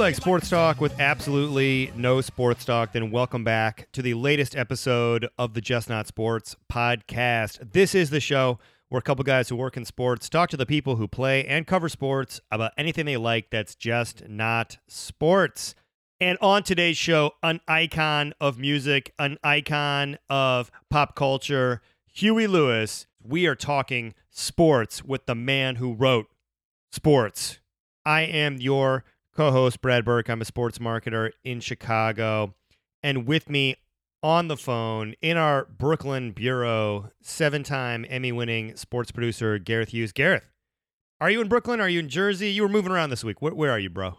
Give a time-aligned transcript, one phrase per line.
[0.00, 5.28] like sports talk with absolutely no sports talk, then welcome back to the latest episode
[5.36, 7.72] of the Just Not Sports podcast.
[7.72, 8.58] This is the show
[8.88, 11.66] where a couple guys who work in sports talk to the people who play and
[11.66, 15.74] cover sports about anything they like that's just not sports.
[16.18, 23.06] And on today's show, an icon of music, an icon of pop culture, Huey Lewis.
[23.22, 26.28] We are talking sports with the man who wrote
[26.90, 27.58] sports.
[28.06, 30.28] I am your co host, Brad Burke.
[30.28, 32.54] I'm a sports marketer in Chicago.
[33.02, 33.76] And with me
[34.22, 40.12] on the phone in our Brooklyn bureau, seven time Emmy winning sports producer, Gareth Hughes.
[40.12, 40.46] Gareth,
[41.20, 41.80] are you in Brooklyn?
[41.80, 42.50] Are you in Jersey?
[42.50, 43.40] You were moving around this week.
[43.42, 44.14] Where, where are you, bro?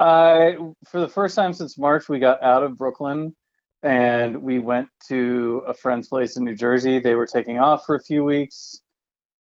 [0.88, 3.36] For the first time since March, we got out of Brooklyn
[3.84, 7.00] and we went to a friend's place in New Jersey.
[7.00, 8.82] They were taking off for a few weeks.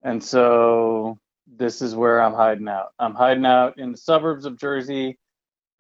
[0.04, 1.18] And so
[1.48, 2.94] this is where I'm hiding out.
[3.00, 5.18] I'm hiding out in the suburbs of Jersey.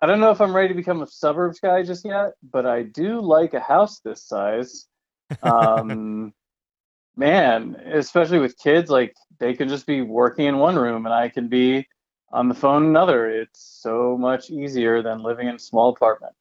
[0.01, 2.83] I don't know if I'm ready to become a suburbs guy just yet, but I
[2.83, 4.87] do like a house this size.
[5.43, 6.33] Um,
[7.17, 11.27] man, especially with kids, like they can just be working in one room and I
[11.27, 11.85] can be
[12.31, 13.29] on the phone another.
[13.29, 16.33] It's so much easier than living in a small apartment.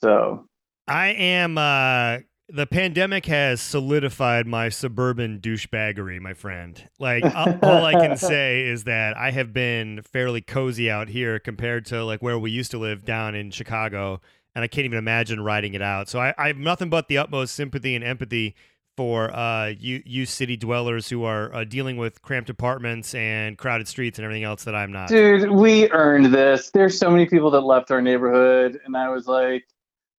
[0.00, 0.46] So
[0.86, 6.88] I am uh the pandemic has solidified my suburban douchebaggery, my friend.
[6.98, 11.86] Like all I can say is that I have been fairly cozy out here compared
[11.86, 14.20] to like where we used to live down in Chicago,
[14.54, 16.08] and I can't even imagine riding it out.
[16.08, 18.54] So I, I have nothing but the utmost sympathy and empathy
[18.96, 23.86] for uh, you, you city dwellers who are uh, dealing with cramped apartments and crowded
[23.86, 25.08] streets and everything else that I'm not.
[25.08, 26.70] Dude, we earned this.
[26.70, 29.66] There's so many people that left our neighborhood, and I was like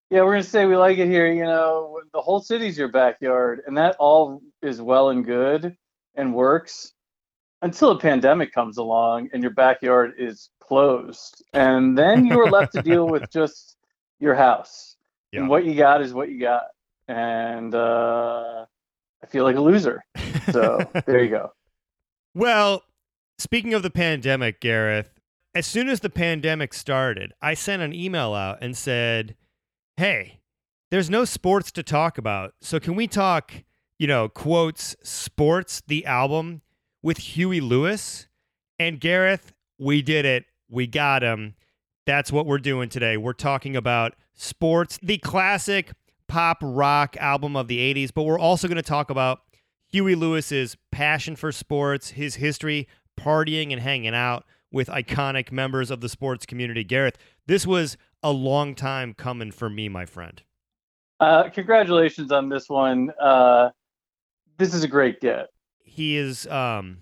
[0.10, 1.32] yeah, we're gonna say we like it here.
[1.32, 5.76] You know, the whole city's your backyard, and that all is well and good
[6.16, 6.94] and works
[7.62, 12.74] until a pandemic comes along and your backyard is closed, and then you are left
[12.74, 13.76] to deal with just
[14.20, 14.96] your house.
[15.32, 15.42] Yeah.
[15.42, 16.68] And what you got is what you got,
[17.10, 18.66] and uh,
[19.22, 20.04] I feel like a loser.
[20.52, 21.52] So there you go.
[22.36, 22.84] Well,
[23.40, 25.10] speaking of the pandemic, Gareth,
[25.56, 29.36] as soon as the pandemic started, I sent an email out and said
[29.98, 30.40] hey,
[30.92, 32.54] there's no sports to talk about.
[32.62, 33.52] So can we talk,
[33.98, 36.62] you know, quotes, sports, the album
[37.02, 38.28] with Huey Lewis?
[38.80, 40.46] And Gareth, we did it.
[40.70, 41.56] We got him.
[42.06, 43.18] That's what we're doing today.
[43.18, 45.92] We're talking about sports, the classic
[46.28, 49.40] pop rock album of the 80s, but we're also going to talk about
[49.90, 52.88] Huey Lewis's passion for sports, his history
[53.20, 56.84] partying and hanging out with iconic members of the sports community.
[56.84, 60.42] Gareth, this was a long time coming for me, my friend.
[61.20, 63.12] Uh, congratulations on this one.
[63.20, 63.70] Uh,
[64.58, 65.48] this is a great get.
[65.84, 67.00] He is um,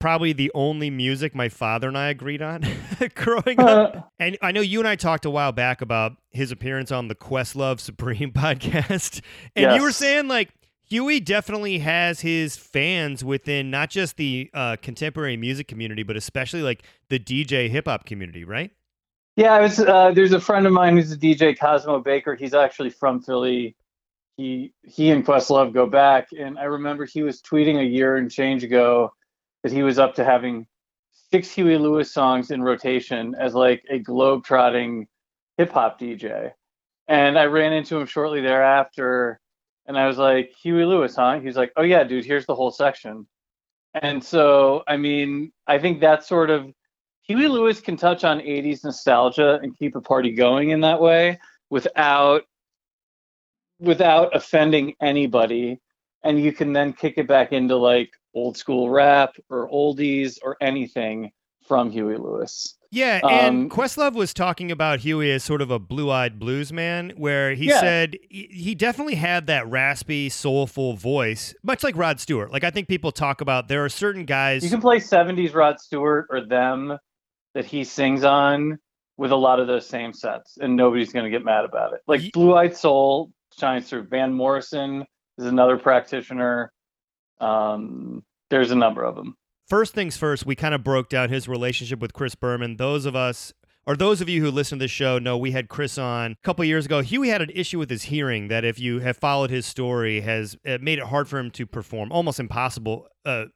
[0.00, 2.64] probably the only music my father and I agreed on
[3.14, 3.96] growing up.
[3.96, 7.08] Uh, and I know you and I talked a while back about his appearance on
[7.08, 9.20] the Questlove Supreme podcast.
[9.54, 9.76] And yes.
[9.76, 10.50] you were saying, like,
[10.88, 16.62] Huey definitely has his fans within not just the uh, contemporary music community, but especially
[16.62, 18.70] like the DJ hip hop community, right?
[19.38, 19.80] Yeah, I was.
[19.80, 22.36] Uh, there's a friend of mine who's a DJ, Cosmo Baker.
[22.36, 23.76] He's actually from Philly.
[24.36, 28.32] He he and Questlove go back, and I remember he was tweeting a year and
[28.32, 29.12] change ago
[29.64, 30.66] that he was up to having
[31.30, 35.08] six Huey Lewis songs in rotation as like a globe trotting
[35.58, 36.52] hip hop DJ.
[37.08, 39.40] And I ran into him shortly thereafter,
[39.86, 41.40] and I was like, Huey Lewis, huh?
[41.40, 43.28] He's like, Oh yeah, dude, here's the whole section.
[43.94, 46.72] And so, I mean, I think that's sort of
[47.28, 51.38] Huey Lewis can touch on 80s nostalgia and keep a party going in that way
[51.70, 52.42] without
[53.78, 55.78] without offending anybody
[56.24, 60.56] and you can then kick it back into like old school rap or oldies or
[60.60, 61.30] anything
[61.66, 62.74] from Huey Lewis.
[62.90, 67.12] Yeah, and um, Questlove was talking about Huey as sort of a blue-eyed blues man,
[67.18, 67.80] where he yeah.
[67.80, 72.50] said he definitely had that raspy, soulful voice, much like Rod Stewart.
[72.50, 75.78] Like I think people talk about there are certain guys you can play '70s Rod
[75.78, 76.96] Stewart or them
[77.58, 78.78] that he sings on
[79.16, 81.98] with a lot of those same sets, and nobody's going to get mad about it.
[82.06, 84.04] Like Blue Eyed Soul shines through.
[84.04, 85.04] Van Morrison
[85.38, 86.70] is another practitioner.
[87.40, 89.34] Um, there's a number of them.
[89.66, 92.76] First things first, we kind of broke down his relationship with Chris Berman.
[92.76, 93.52] Those of us
[93.88, 96.36] or those of you who listen to the show know we had Chris on a
[96.44, 97.00] couple years ago.
[97.00, 100.56] Huey had an issue with his hearing that, if you have followed his story, has
[100.64, 103.46] made it hard for him to perform, almost impossible uh,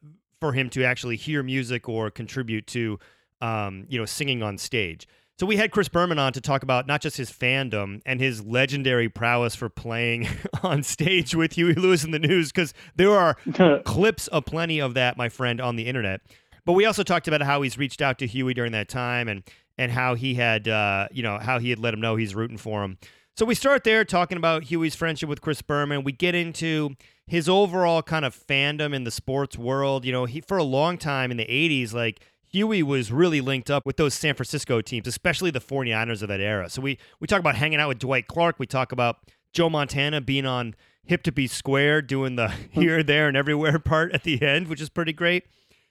[0.41, 2.99] for him to actually hear music or contribute to
[3.43, 5.05] um, you know, singing on stage.
[5.37, 8.45] So we had Chris Berman on to talk about not just his fandom and his
[8.45, 10.27] legendary prowess for playing
[10.63, 13.35] on stage with Huey Lewis and the News, because there are
[13.83, 16.21] clips of plenty of that, my friend, on the internet.
[16.65, 19.43] But we also talked about how he's reached out to Huey during that time and
[19.77, 22.59] and how he had, uh, you know, how he had let him know he's rooting
[22.59, 22.99] for him.
[23.35, 26.03] So we start there talking about Huey's friendship with Chris Berman.
[26.03, 26.91] We get into
[27.25, 30.05] his overall kind of fandom in the sports world.
[30.05, 32.21] You know, he for a long time in the 80s, like
[32.53, 36.39] Huey was really linked up with those San Francisco teams, especially the 49ers of that
[36.39, 36.69] era.
[36.69, 38.59] So we we talk about hanging out with Dwight Clark.
[38.59, 39.17] We talk about
[39.53, 44.13] Joe Montana being on Hip to Be Square, doing the here, there, and everywhere part
[44.13, 45.45] at the end, which is pretty great.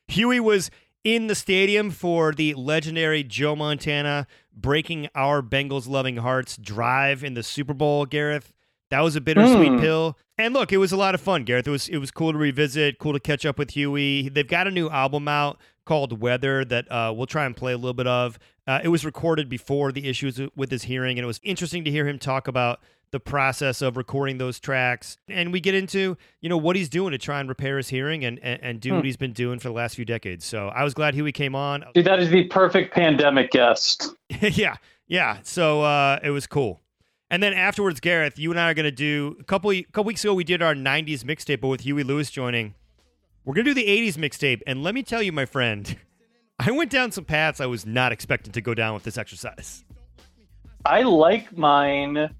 [0.06, 0.70] Huey was
[1.02, 7.34] in the stadium for the legendary Joe Montana breaking our Bengals loving hearts drive in
[7.34, 8.52] the Super Bowl, Gareth.
[8.90, 9.80] That was a bittersweet mm.
[9.80, 10.16] pill.
[10.38, 11.66] And look, it was a lot of fun, Gareth.
[11.66, 14.28] It was it was cool to revisit, cool to catch up with Huey.
[14.28, 17.76] They've got a new album out called Weather that uh, we'll try and play a
[17.76, 18.38] little bit of.
[18.66, 21.90] Uh, it was recorded before the issues with his hearing, and it was interesting to
[21.90, 22.80] hear him talk about
[23.12, 25.18] the process of recording those tracks.
[25.28, 28.24] And we get into, you know, what he's doing to try and repair his hearing
[28.24, 28.96] and, and, and do hmm.
[28.96, 30.44] what he's been doing for the last few decades.
[30.44, 31.84] So I was glad Huey came on.
[31.94, 34.14] Dude, that is the perfect pandemic guest.
[34.40, 34.76] yeah.
[35.06, 35.38] Yeah.
[35.42, 36.80] So uh, it was cool.
[37.30, 40.04] And then afterwards, Gareth, you and I are going to do a couple a couple
[40.04, 40.34] weeks ago.
[40.34, 42.74] We did our '90s mixtape, but with Huey Lewis joining,
[43.44, 44.62] we're going to do the '80s mixtape.
[44.66, 45.96] And let me tell you, my friend,
[46.58, 49.84] I went down some paths I was not expecting to go down with this exercise.
[50.84, 52.30] I like mine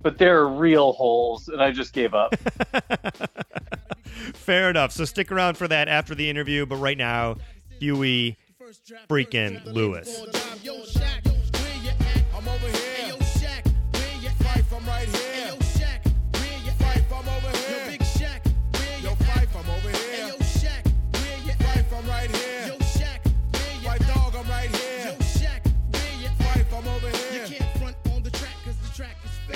[0.00, 2.34] but there are real holes, and I just gave up.
[4.34, 4.92] Fair enough.
[4.92, 6.66] So stick around for that after the interview.
[6.66, 7.36] But right now,
[7.80, 8.36] Huey
[9.08, 10.22] freaking Lewis.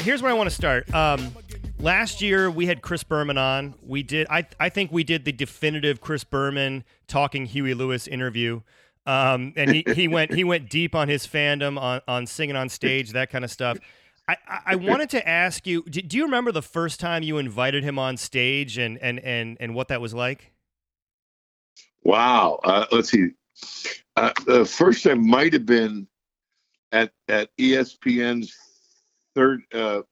[0.02, 0.92] Here's where I want to start.
[0.92, 1.34] Um,
[1.78, 3.74] last year we had Chris Berman on.
[3.86, 4.26] We did.
[4.28, 8.60] I I think we did the definitive Chris Berman talking Huey Lewis interview.
[9.06, 12.68] Um, and he, he went he went deep on his fandom on on singing on
[12.68, 13.78] stage that kind of stuff.
[14.28, 17.82] I, I wanted to ask you do, do you remember the first time you invited
[17.82, 20.52] him on stage and and and and what that was like?
[22.04, 22.60] Wow.
[22.64, 23.28] Uh, let's see.
[24.16, 26.06] Uh, the first time might have been
[26.92, 28.54] at at ESPN's
[29.34, 30.02] third uh,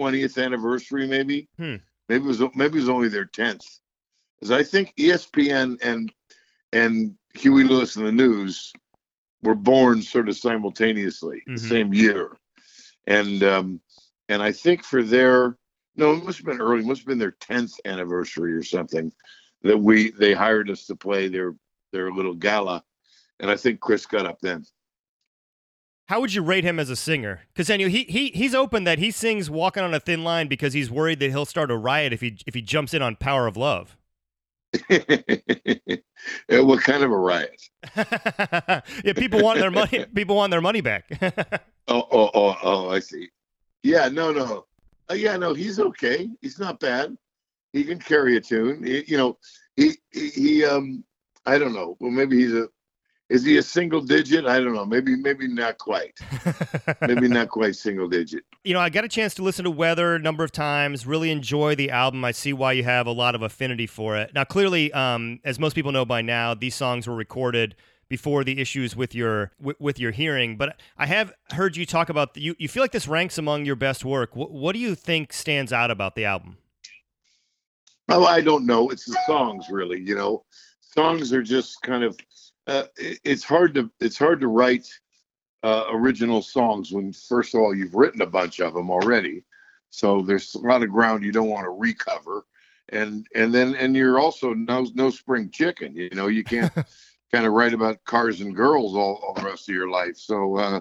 [0.00, 1.48] 20th anniversary, maybe.
[1.56, 1.76] Hmm.
[2.08, 3.80] Maybe it was maybe it was only their 10th.
[4.38, 6.12] Because I think ESPN and
[6.72, 8.72] and Huey Lewis and the News
[9.42, 11.54] were born sort of simultaneously, mm-hmm.
[11.54, 12.36] the same year,
[13.06, 13.80] and um,
[14.28, 15.56] and I think for their
[15.96, 19.12] no, it must have been early, must have been their 10th anniversary or something
[19.62, 21.54] that we they hired us to play their
[21.92, 22.82] their little gala,
[23.40, 24.64] and I think Chris got up then.
[26.12, 27.40] How would you rate him as a singer?
[27.54, 30.90] Because he he he's open that he sings "Walking on a Thin Line" because he's
[30.90, 33.56] worried that he'll start a riot if he if he jumps in on "Power of
[33.56, 33.96] Love."
[34.88, 37.62] what kind of a riot?
[37.96, 40.04] yeah, people want their money.
[40.14, 41.06] People want their money back.
[41.88, 42.90] oh, oh, oh, oh!
[42.90, 43.30] I see.
[43.82, 44.66] Yeah, no, no.
[45.10, 45.54] Uh, yeah, no.
[45.54, 46.28] He's okay.
[46.42, 47.16] He's not bad.
[47.72, 48.84] He can carry a tune.
[48.84, 49.38] He, you know,
[49.76, 51.04] he, he, he um,
[51.46, 51.96] I don't know.
[52.00, 52.68] Well, maybe he's a
[53.32, 54.44] is he a single digit?
[54.44, 54.84] I don't know.
[54.84, 56.20] Maybe maybe not quite.
[57.00, 58.44] maybe not quite single digit.
[58.62, 61.06] You know, I got a chance to listen to Weather a number of times.
[61.06, 62.26] Really enjoy the album.
[62.26, 64.34] I see why you have a lot of affinity for it.
[64.34, 67.74] Now, clearly, um, as most people know by now, these songs were recorded
[68.10, 70.58] before the issues with your with, with your hearing.
[70.58, 72.54] But I have heard you talk about the, you.
[72.58, 74.36] You feel like this ranks among your best work.
[74.36, 76.58] What, what do you think stands out about the album?
[78.10, 78.90] Oh, I don't know.
[78.90, 80.00] It's the songs, really.
[80.00, 80.44] You know,
[80.82, 82.18] songs are just kind of
[82.66, 84.88] uh, it's hard to it's hard to write
[85.62, 89.44] uh, original songs when first of all you've written a bunch of them already.
[89.90, 92.44] So there's a lot of ground you don't want to recover.
[92.90, 96.72] And and then and you're also no no spring chicken you know you can't
[97.32, 100.16] kind of write about cars and girls all, all the rest of your life.
[100.16, 100.80] So uh,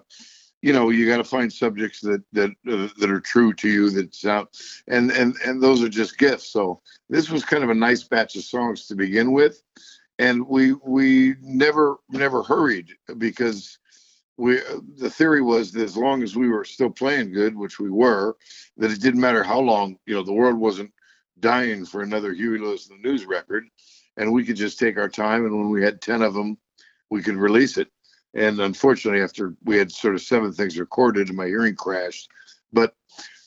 [0.62, 3.90] you know you got to find subjects that that uh, that are true to you
[3.90, 4.56] that's out
[4.88, 6.52] and and and those are just gifts.
[6.52, 9.64] So this was kind of a nice batch of songs to begin with
[10.20, 13.78] and we we never never hurried because
[14.38, 14.60] we
[14.98, 18.36] the theory was that as long as we were still playing good, which we were,
[18.78, 20.92] that it didn't matter how long you know the world wasn't
[21.40, 23.66] dying for another Huey Lewis the News record,
[24.18, 25.46] and we could just take our time.
[25.46, 26.58] And when we had ten of them,
[27.10, 27.90] we could release it.
[28.34, 32.30] And unfortunately, after we had sort of seven things recorded, and my hearing crashed,
[32.72, 32.96] but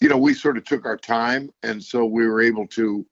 [0.00, 3.06] you know we sort of took our time, and so we were able to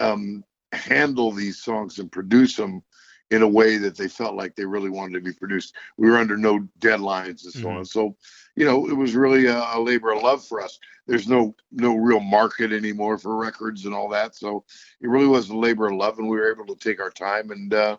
[0.00, 2.82] um, handle these songs and produce them
[3.30, 5.74] in a way that they felt like they really wanted to be produced.
[5.96, 7.78] We were under no deadlines and so mm-hmm.
[7.78, 7.84] on.
[7.84, 8.16] So,
[8.56, 10.78] you know, it was really a, a, labor of love for us.
[11.06, 14.34] There's no no real market anymore for records and all that.
[14.34, 14.64] So
[15.00, 17.50] it really was a labor of love, and we were able to take our time
[17.50, 17.96] and uh,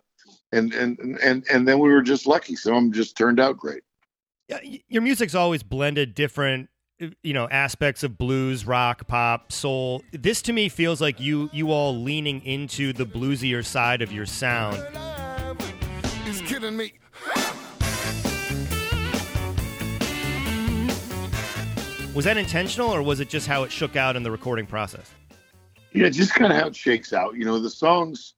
[0.52, 2.56] and and and and then we were just lucky.
[2.56, 3.84] Some of them just turned out great.
[4.48, 4.60] Yeah,
[4.90, 6.70] Your music's always blended different
[7.24, 10.04] you know aspects of blues rock pop soul.
[10.12, 14.26] This to me feels like you you all leaning into the bluesier side of your
[14.26, 14.78] sound.
[16.26, 16.94] It's killing me.
[22.14, 25.10] Was that intentional or was it just how it shook out in the recording process?
[25.94, 27.36] Yeah just kind of how it shakes out.
[27.36, 28.36] You know the songs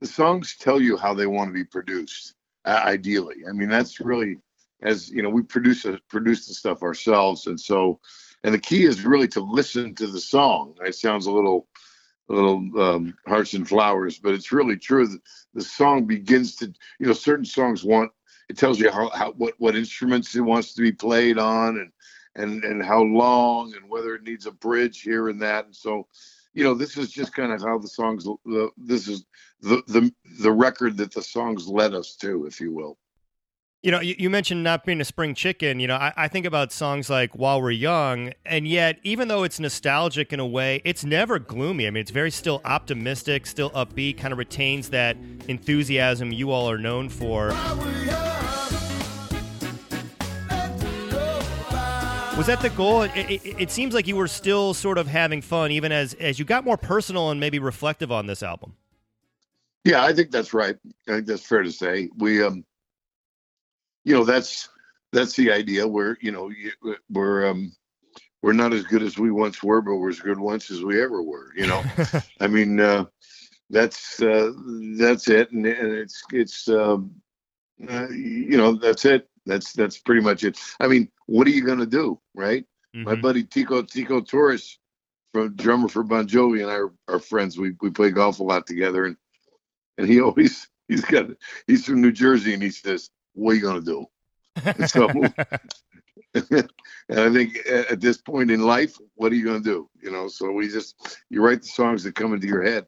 [0.00, 3.36] the songs tell you how they want to be produced uh, ideally.
[3.48, 4.38] I mean that's really
[4.82, 8.00] as you know, we produce a, produce the stuff ourselves, and so,
[8.44, 10.74] and the key is really to listen to the song.
[10.84, 11.66] It sounds a little,
[12.28, 15.06] a little um, hearts and flowers, but it's really true.
[15.06, 15.20] that
[15.54, 18.12] the song begins to, you know, certain songs want
[18.48, 21.92] it tells you how, how what what instruments it wants to be played on, and
[22.34, 26.06] and and how long, and whether it needs a bridge here and that, and so.
[26.52, 28.24] You know, this is just kind of how the songs.
[28.24, 29.24] The, this is
[29.60, 32.98] the the the record that the songs led us to, if you will.
[33.82, 35.80] You know, you, you, mentioned not being a spring chicken.
[35.80, 39.42] You know, I, I, think about songs like While We're Young, and yet, even though
[39.42, 41.86] it's nostalgic in a way, it's never gloomy.
[41.86, 45.16] I mean, it's very still optimistic, still upbeat, kind of retains that
[45.48, 47.48] enthusiasm you all are known for.
[52.36, 53.04] Was that the goal?
[53.04, 56.38] It, it, it, seems like you were still sort of having fun, even as as
[56.38, 58.74] you got more personal and maybe reflective on this album.
[59.84, 60.76] Yeah, I think that's right.
[61.08, 62.10] I think that's fair to say.
[62.18, 62.66] We um
[64.04, 64.68] you know that's
[65.12, 65.86] that's the idea.
[65.86, 66.50] We're you know
[67.08, 67.72] we're um
[68.42, 71.02] we're not as good as we once were, but we're as good once as we
[71.02, 71.52] ever were.
[71.54, 71.82] You know,
[72.40, 73.04] I mean uh,
[73.70, 74.52] that's uh,
[74.98, 77.14] that's it, and, and it's it's um,
[77.88, 79.28] uh, you know that's it.
[79.46, 80.58] That's that's pretty much it.
[80.80, 82.64] I mean, what are you gonna do, right?
[82.94, 83.04] Mm-hmm.
[83.04, 84.78] My buddy Tico Tico Torres,
[85.32, 87.58] from drummer for Bon Jovi, and I are, are friends.
[87.58, 89.16] We we play golf a lot together, and
[89.98, 91.26] and he always he's got
[91.66, 94.06] he's from New Jersey, and he says what are you going to do?
[94.64, 95.08] And so,
[96.34, 96.70] and
[97.10, 99.90] I think at this point in life, what are you going to do?
[100.02, 102.86] You know, so we just, you write the songs that come into your head.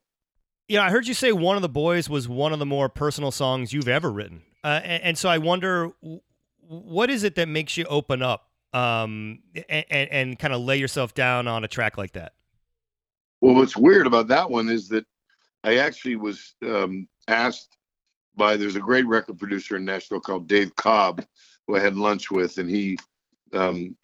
[0.68, 3.30] Yeah, I heard you say one of the boys was one of the more personal
[3.30, 5.90] songs you've ever written, uh, and, and, so I wonder,
[6.60, 10.78] what is it that makes you open up um, and, and, and kind of lay
[10.78, 12.32] yourself down on a track like that?
[13.40, 15.04] Well, what's weird about that one is that
[15.64, 17.76] I actually was um, asked
[18.36, 21.24] by there's a great record producer in Nashville called Dave Cobb,
[21.66, 22.98] who I had lunch with, and he
[23.52, 23.96] um,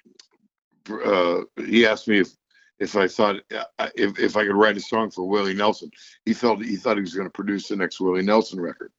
[1.05, 2.31] uh, he asked me if
[2.79, 5.91] if I thought uh, if if I could write a song for Willie Nelson.
[6.25, 8.93] He felt he thought he was going to produce the next Willie Nelson record,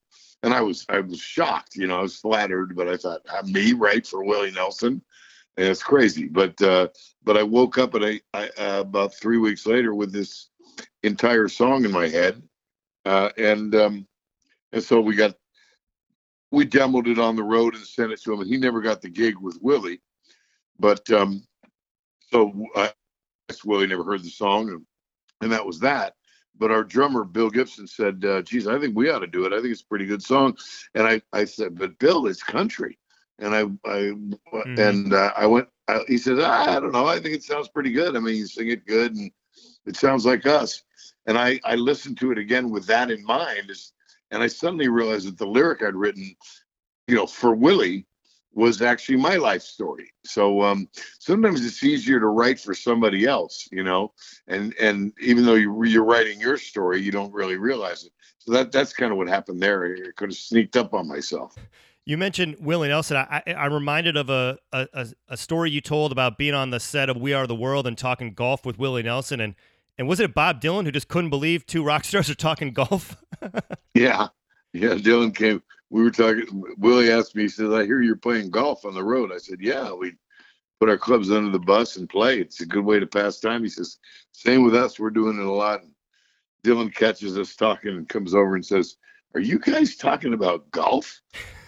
[0.43, 1.75] and I was I was shocked.
[1.75, 5.01] You know, I was flattered, but I thought me write for Willie Nelson.
[5.57, 6.87] And it's crazy, but uh,
[7.23, 10.47] but I woke up and I, I uh, about three weeks later with this
[11.03, 12.41] entire song in my head,
[13.03, 14.07] uh, and um,
[14.71, 15.35] and so we got
[16.51, 19.01] we demoed it on the road and sent it to him, and he never got
[19.01, 20.01] the gig with Willie.
[20.79, 21.43] But um,
[22.31, 22.91] so I
[23.47, 24.85] guess Willie never heard the song, and,
[25.41, 26.13] and that was that.
[26.57, 29.53] But our drummer Bill Gibson said, uh, "Geez, I think we ought to do it.
[29.53, 30.57] I think it's a pretty good song."
[30.95, 32.97] And I, I said, "But Bill, it's country."
[33.39, 34.79] And I, I, mm-hmm.
[34.79, 35.69] and uh, I went.
[35.87, 37.07] I, he said, ah, "I don't know.
[37.07, 38.15] I think it sounds pretty good.
[38.15, 39.31] I mean, you sing it good, and
[39.85, 40.83] it sounds like us."
[41.25, 43.69] And I, I listened to it again with that in mind.
[43.69, 43.93] As
[44.31, 46.35] and I suddenly realized that the lyric I'd written,
[47.07, 48.05] you know, for Willie
[48.53, 50.11] was actually my life story.
[50.25, 54.13] So um, sometimes it's easier to write for somebody else, you know,
[54.47, 58.11] and and even though you, you're writing your story, you don't really realize it.
[58.39, 59.85] So that that's kind of what happened there.
[59.85, 61.55] I could have sneaked up on myself.
[62.05, 63.17] You mentioned Willie Nelson.
[63.17, 66.79] I, I, am reminded of a, a, a story you told about being on the
[66.79, 69.53] set of We Are the World and talking golf with Willie Nelson, and
[69.99, 73.17] and was it Bob Dylan who just couldn't believe two rock stars are talking golf?
[73.93, 74.29] yeah.
[74.73, 74.95] Yeah.
[74.95, 75.61] Dylan came.
[75.89, 76.45] We were talking.
[76.77, 79.31] Willie asked me, he says, I hear you're playing golf on the road.
[79.33, 80.13] I said, Yeah, we
[80.79, 82.39] put our clubs under the bus and play.
[82.39, 83.61] It's a good way to pass time.
[83.61, 83.97] He says,
[84.31, 84.97] Same with us.
[84.97, 85.81] We're doing it a lot.
[85.81, 85.91] And
[86.63, 88.95] Dylan catches us talking and comes over and says,
[89.35, 91.19] Are you guys talking about golf?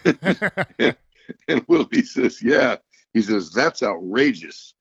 [0.05, 0.47] and,
[1.49, 2.77] and Willie says, Yeah.
[3.13, 4.73] He says, That's outrageous.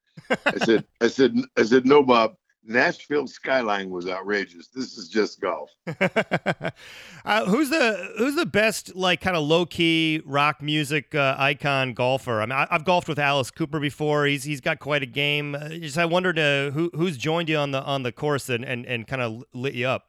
[0.47, 2.37] I said, I said, I said, no, Bob.
[2.63, 4.69] Nashville skyline was outrageous.
[4.69, 5.71] This is just golf.
[5.87, 11.95] uh, who's the who's the best like kind of low key rock music uh, icon
[11.95, 12.41] golfer?
[12.41, 14.27] I mean, I, have golfed with Alice Cooper before.
[14.27, 15.55] He's he's got quite a game.
[15.55, 18.65] Uh, just I wondered uh, who who's joined you on the on the course and
[18.65, 20.09] and, and kind of lit you up.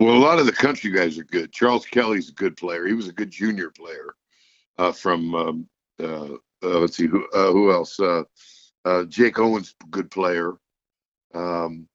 [0.00, 1.52] Well, a lot of the country guys are good.
[1.52, 2.86] Charles Kelley's a good player.
[2.86, 4.14] He was a good junior player
[4.78, 5.68] uh, from um,
[6.02, 8.00] uh, let's see who who else.
[9.08, 10.54] Jake Owen's good player.
[11.34, 11.88] Um,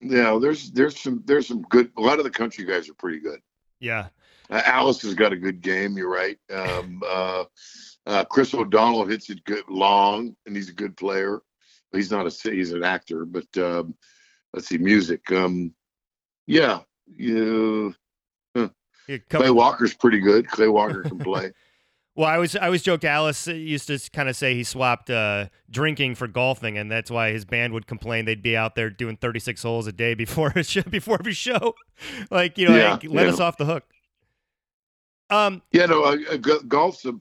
[0.00, 1.90] yeah, there's there's some there's some good.
[1.96, 3.40] A lot of the country guys are pretty good.
[3.80, 4.08] Yeah.
[4.50, 5.96] Uh, Alice has got a good game.
[5.96, 6.38] You're right.
[6.50, 7.44] Um, uh,
[8.06, 11.42] uh, Chris O'Donnell hits it good long, and he's a good player.
[11.92, 13.94] He's not a he's an actor, but um,
[14.54, 15.30] let's see, music.
[15.32, 15.74] Um,
[16.46, 17.94] yeah, you.
[18.56, 18.68] Huh.
[19.30, 20.48] Clay Walker's pretty good.
[20.48, 21.52] Clay Walker can play.
[22.18, 23.04] Well, I was I always joked.
[23.04, 27.30] Alice used to kind of say he swapped uh, drinking for golfing, and that's why
[27.30, 30.64] his band would complain they'd be out there doing 36 holes a day before a
[30.64, 31.76] show, before every show.
[32.32, 33.32] like you know, yeah, let yeah.
[33.32, 33.84] us off the hook.
[35.30, 37.12] Um, yeah, no, uh, uh golf's a,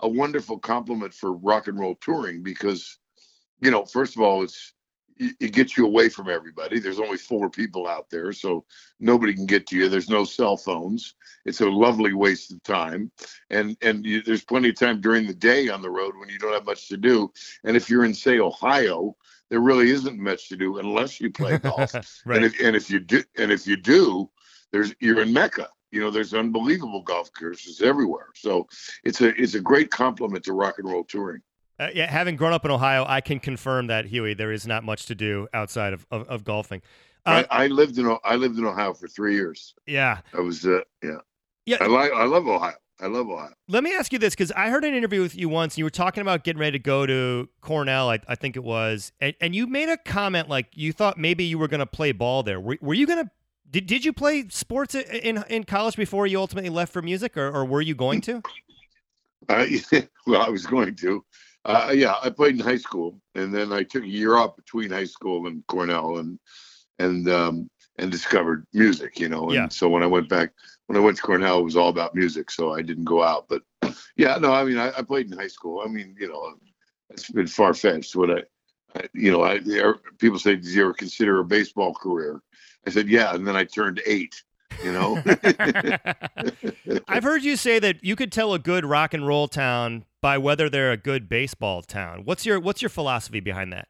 [0.00, 2.98] a wonderful complement for rock and roll touring because,
[3.62, 4.74] you know, first of all, it's
[5.18, 6.78] it gets you away from everybody.
[6.78, 8.64] There's only four people out there, so
[9.00, 9.88] nobody can get to you.
[9.88, 11.14] There's no cell phones.
[11.44, 13.10] It's a lovely waste of time,
[13.50, 16.38] and and you, there's plenty of time during the day on the road when you
[16.38, 17.32] don't have much to do.
[17.64, 19.16] And if you're in say Ohio,
[19.50, 21.94] there really isn't much to do unless you play golf.
[22.24, 22.36] right.
[22.36, 24.30] And if and if you do and if you do,
[24.72, 25.68] there's you're in Mecca.
[25.90, 28.28] You know, there's unbelievable golf courses everywhere.
[28.34, 28.66] So
[29.04, 31.42] it's a it's a great complement to rock and roll touring.
[31.82, 34.84] Uh, yeah, having grown up in Ohio, I can confirm that Huey, there is not
[34.84, 36.80] much to do outside of of, of golfing.
[37.26, 39.74] Uh, I, I, lived in I lived in Ohio for three years.
[39.86, 41.18] Yeah, I was uh, yeah
[41.66, 41.78] yeah.
[41.80, 42.74] I like I love Ohio.
[43.00, 43.52] I love Ohio.
[43.68, 45.84] Let me ask you this because I heard an interview with you once, and you
[45.84, 49.34] were talking about getting ready to go to Cornell, I, I think it was, and,
[49.40, 52.44] and you made a comment like you thought maybe you were going to play ball
[52.44, 52.60] there.
[52.60, 53.30] Were, were you going to
[53.68, 57.48] did, did you play sports in in college before you ultimately left for music, or,
[57.48, 58.42] or were you going to?
[59.48, 59.66] Uh,
[60.26, 61.24] well, I was going to.
[61.64, 64.90] Uh, yeah, I played in high school, and then I took a year off between
[64.90, 66.38] high school and Cornell, and
[66.98, 69.20] and um, and discovered music.
[69.20, 69.68] You know, and yeah.
[69.68, 70.52] so when I went back,
[70.86, 73.46] when I went to Cornell, it was all about music, so I didn't go out.
[73.48, 73.62] But
[74.16, 75.82] yeah, no, I mean, I, I played in high school.
[75.84, 76.54] I mean, you know,
[77.10, 78.16] it's been far fetched.
[78.16, 78.42] What I,
[78.96, 79.60] I, you know, I
[80.18, 82.42] people say, did you ever consider a baseball career?
[82.86, 84.42] I said, yeah, and then I turned eight
[84.82, 85.22] you know?
[87.08, 90.38] I've heard you say that you could tell a good rock and roll town by
[90.38, 92.22] whether they're a good baseball town.
[92.24, 93.88] What's your what's your philosophy behind that?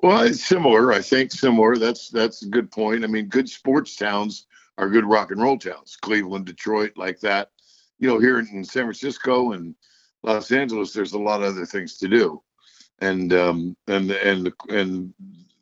[0.00, 1.76] Well it's similar i think similar.
[1.76, 3.04] That's that's a good point.
[3.04, 4.46] I mean good sports towns
[4.78, 5.96] are good rock and roll towns.
[6.00, 7.50] Cleveland detroit like that.
[7.98, 9.74] You know here in san francisco and
[10.22, 12.42] los angeles there's a lot of other things to do.
[13.00, 15.14] And um and and and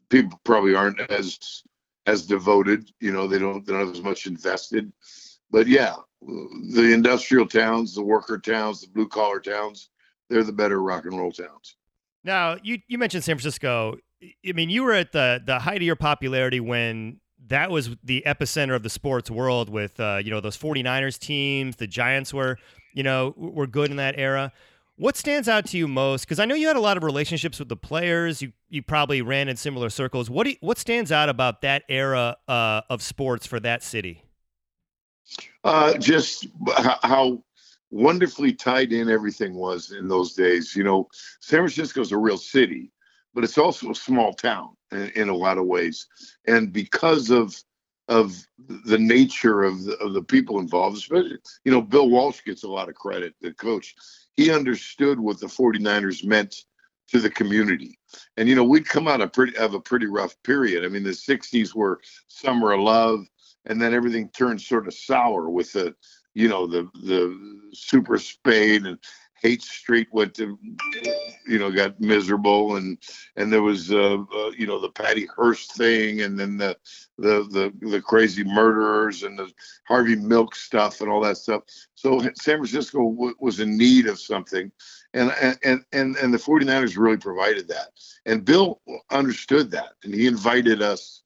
[0.09, 1.63] people probably aren't as
[2.07, 2.91] as devoted.
[3.01, 4.93] You know, they don't they don't have as much invested.
[5.51, 9.91] But yeah, the industrial towns, the worker towns, the blue collar towns,
[10.29, 11.77] they're the better rock and roll towns.
[12.25, 13.97] Now, you you mentioned San Francisco.
[14.47, 18.23] I mean, you were at the the height of your popularity when that was the
[18.27, 22.59] epicenter of the sports world with uh, you know those 49ers teams, the Giants were,
[22.95, 24.53] you know, were good in that era.
[24.99, 26.25] What stands out to you most?
[26.25, 28.41] Because I know you had a lot of relationships with the players.
[28.41, 30.31] You you probably ran in similar circles.
[30.31, 34.23] What you, what stands out about that era uh, of sports for that city?
[35.65, 36.47] Uh, just
[37.03, 37.43] how
[37.91, 40.75] wonderfully tied in everything was in those days.
[40.75, 41.09] You know,
[41.41, 42.91] San Francisco is a real city,
[43.35, 46.07] but it's also a small town in, in a lot of ways.
[46.47, 47.55] And because of
[48.09, 48.47] of
[48.87, 52.69] the nature of the, of the people involved, especially, you know, Bill Walsh gets a
[52.69, 53.95] lot of credit, the coach
[54.37, 56.65] he understood what the 49ers meant
[57.09, 57.99] to the community.
[58.37, 60.85] And you know, we'd come out of pretty of a pretty rough period.
[60.85, 63.27] I mean, the 60s were summer of love,
[63.67, 65.95] and then everything turned sort of sour with the,
[66.35, 67.39] you know, the the
[67.73, 68.99] super spade and
[69.43, 70.59] Haight Street went to,
[71.47, 72.99] you know, got miserable, and
[73.37, 76.77] and there was, uh, uh, you know, the Patty Hearst thing, and then the
[77.19, 79.51] the the the crazy murderers and the
[79.85, 81.63] Harvey Milk stuff and all that stuff.
[81.95, 84.73] So San Francisco w- was in need of something,
[85.15, 87.91] and and and and the 49ers really provided that.
[88.25, 91.23] And Bill understood that, and he invited us,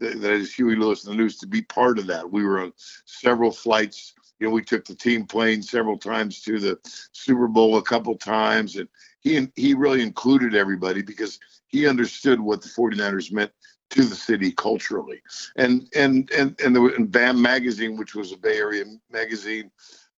[0.00, 2.30] that is Huey Lewis and the News, to be part of that.
[2.30, 2.72] We were on
[3.06, 6.76] several flights you know, we took the team plane several times to the
[7.12, 8.88] Super Bowl a couple times, and
[9.20, 13.52] he he really included everybody because he understood what the 49ers meant
[13.90, 15.22] to the city culturally.
[15.54, 19.70] And and and and the and BAM magazine, which was a Bay Area magazine,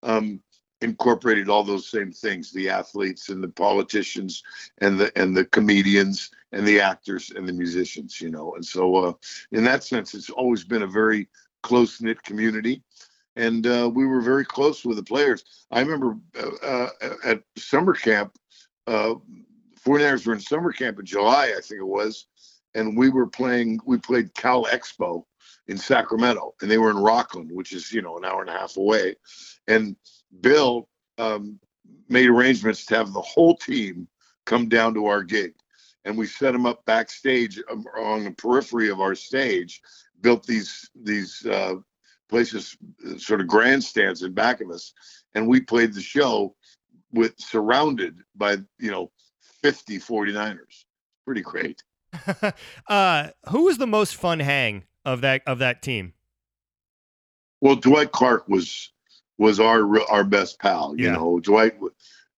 [0.03, 0.41] um,
[0.81, 4.43] incorporated all those same things: the athletes and the politicians
[4.79, 8.23] and the and the comedians and the actors and the musicians.
[8.23, 9.13] You know, and so uh,
[9.53, 11.29] in that sense, it's always been a very
[11.63, 12.83] close knit community
[13.37, 15.45] and uh, we were very close with the players.
[15.71, 18.37] I remember uh, uh at summer camp,
[18.87, 19.15] uh,
[19.85, 22.27] 49ers were in summer camp in July, I think it was,
[22.75, 23.81] and we were playing.
[23.87, 25.25] We played Cal Expo
[25.69, 28.59] in Sacramento, and they were in Rocklin, which is you know an hour and a
[28.59, 29.17] half away.
[29.69, 29.97] And
[30.41, 31.59] Bill um,
[32.09, 34.09] made arrangements to have the whole team
[34.47, 35.55] come down to our gig,
[36.05, 39.81] and we set them up backstage um, on the periphery of our stage.
[40.21, 41.77] Built these these uh,
[42.29, 42.77] places,
[43.19, 44.93] sort of grandstands in back of us,
[45.35, 46.55] and we played the show
[47.13, 49.11] with surrounded by you know
[49.63, 50.85] 50 49ers.
[51.25, 51.83] Pretty great.
[52.89, 56.13] uh, who was the most fun hang of that of that team?
[57.61, 58.93] Well, Dwight Clark was
[59.39, 60.95] was our our best pal.
[60.97, 61.13] You Yeah.
[61.13, 61.75] know, Dwight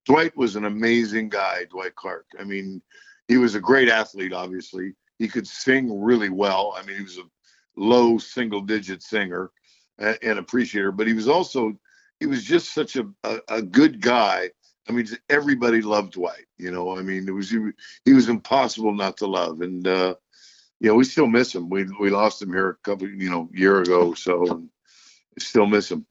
[0.05, 1.65] Dwight was an amazing guy.
[1.71, 2.27] Dwight Clark.
[2.39, 2.81] I mean,
[3.29, 4.33] he was a great athlete.
[4.33, 6.75] Obviously, he could sing really well.
[6.77, 7.23] I mean, he was a
[7.77, 9.51] low single digit singer
[9.99, 11.79] and, appreciator, but he was also
[12.21, 14.51] he was just such a, a, a good guy.
[14.89, 16.47] I mean, everybody loved Dwight.
[16.59, 17.59] You know, I mean, it was he,
[18.05, 20.15] he was impossible not to love, and uh,
[20.81, 21.69] you know, we still miss him.
[21.69, 24.69] We we lost him here a couple, you know, year ago, so and
[25.39, 26.07] still miss him.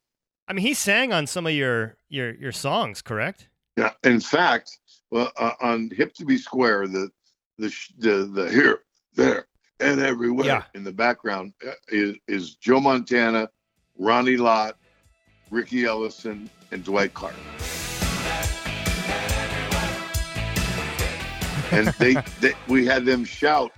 [0.47, 3.47] I mean, he sang on some of your your your songs, correct?
[3.77, 4.77] Yeah, in fact,
[5.11, 7.09] well, uh, on "Hip to Be Square," the
[7.57, 8.79] the the, the here,
[9.15, 9.47] there,
[9.79, 10.63] and everywhere Yeah.
[10.73, 13.49] in the background uh, is is Joe Montana,
[13.97, 14.77] Ronnie Lott,
[15.49, 17.36] Riki Ellison, and Dwight Clark.
[21.71, 23.71] and they, they we had them shout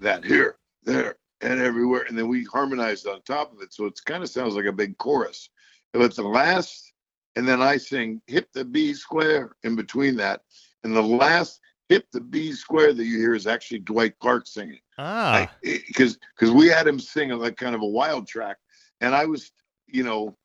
[0.00, 3.98] that here, there, and everywhere, and then we harmonized on top of it, so it
[4.04, 5.48] kind of sounds like a big chorus.
[5.92, 6.92] But the last,
[7.36, 10.42] and then I sing "Hip to Be Square" in between that,
[10.84, 14.80] and the last "Hip to Be Square" that you hear is actually Dwight Clark singing
[14.98, 18.56] Ah, because because we had him sing like kind of a wild track,
[19.00, 19.52] and I was,
[19.92, 20.36] you know,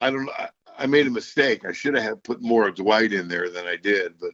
[0.00, 1.64] I don't I, I made a mistake.
[1.64, 4.30] I should have put more of Dwight in there than I did, but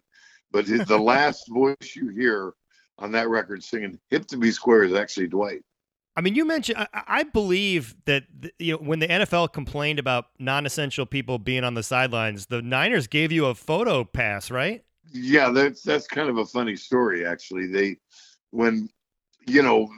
[0.51, 2.55] but his, the last voice you hear
[2.99, 5.63] on that record singing "Hip to Be Square" is actually Dwight.
[6.17, 6.79] I mean, you mentioned.
[6.79, 11.65] I, I believe that th- you know when the NFL complained about non-essential people being
[11.65, 14.83] on the sidelines, the Niners gave you a photo pass, right?
[15.13, 17.67] Yeah, that's that's kind of a funny story actually.
[17.67, 17.97] They
[18.51, 18.89] when
[19.47, 19.89] you know,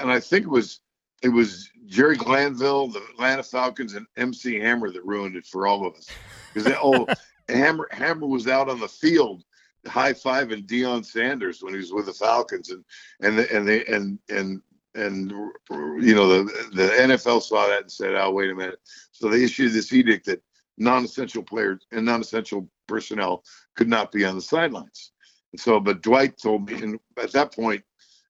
[0.00, 0.80] and I think it was
[1.22, 5.86] it was Jerry Glanville, the Atlanta Falcons, and MC Hammer that ruined it for all
[5.86, 6.16] of us
[6.52, 7.06] because oh,
[7.48, 9.44] Hammer Hammer was out on the field
[9.86, 12.84] high fiving Deion Sanders when he was with the Falcons, and
[13.20, 14.62] and the, and they and and
[14.94, 18.80] and you know the the NFL saw that and said, "Oh, wait a minute."
[19.12, 20.42] So they issued this edict that
[20.76, 23.42] non-essential players and non-essential personnel
[23.74, 25.12] could not be on the sidelines.
[25.52, 27.82] And so, but Dwight told me, and at that point,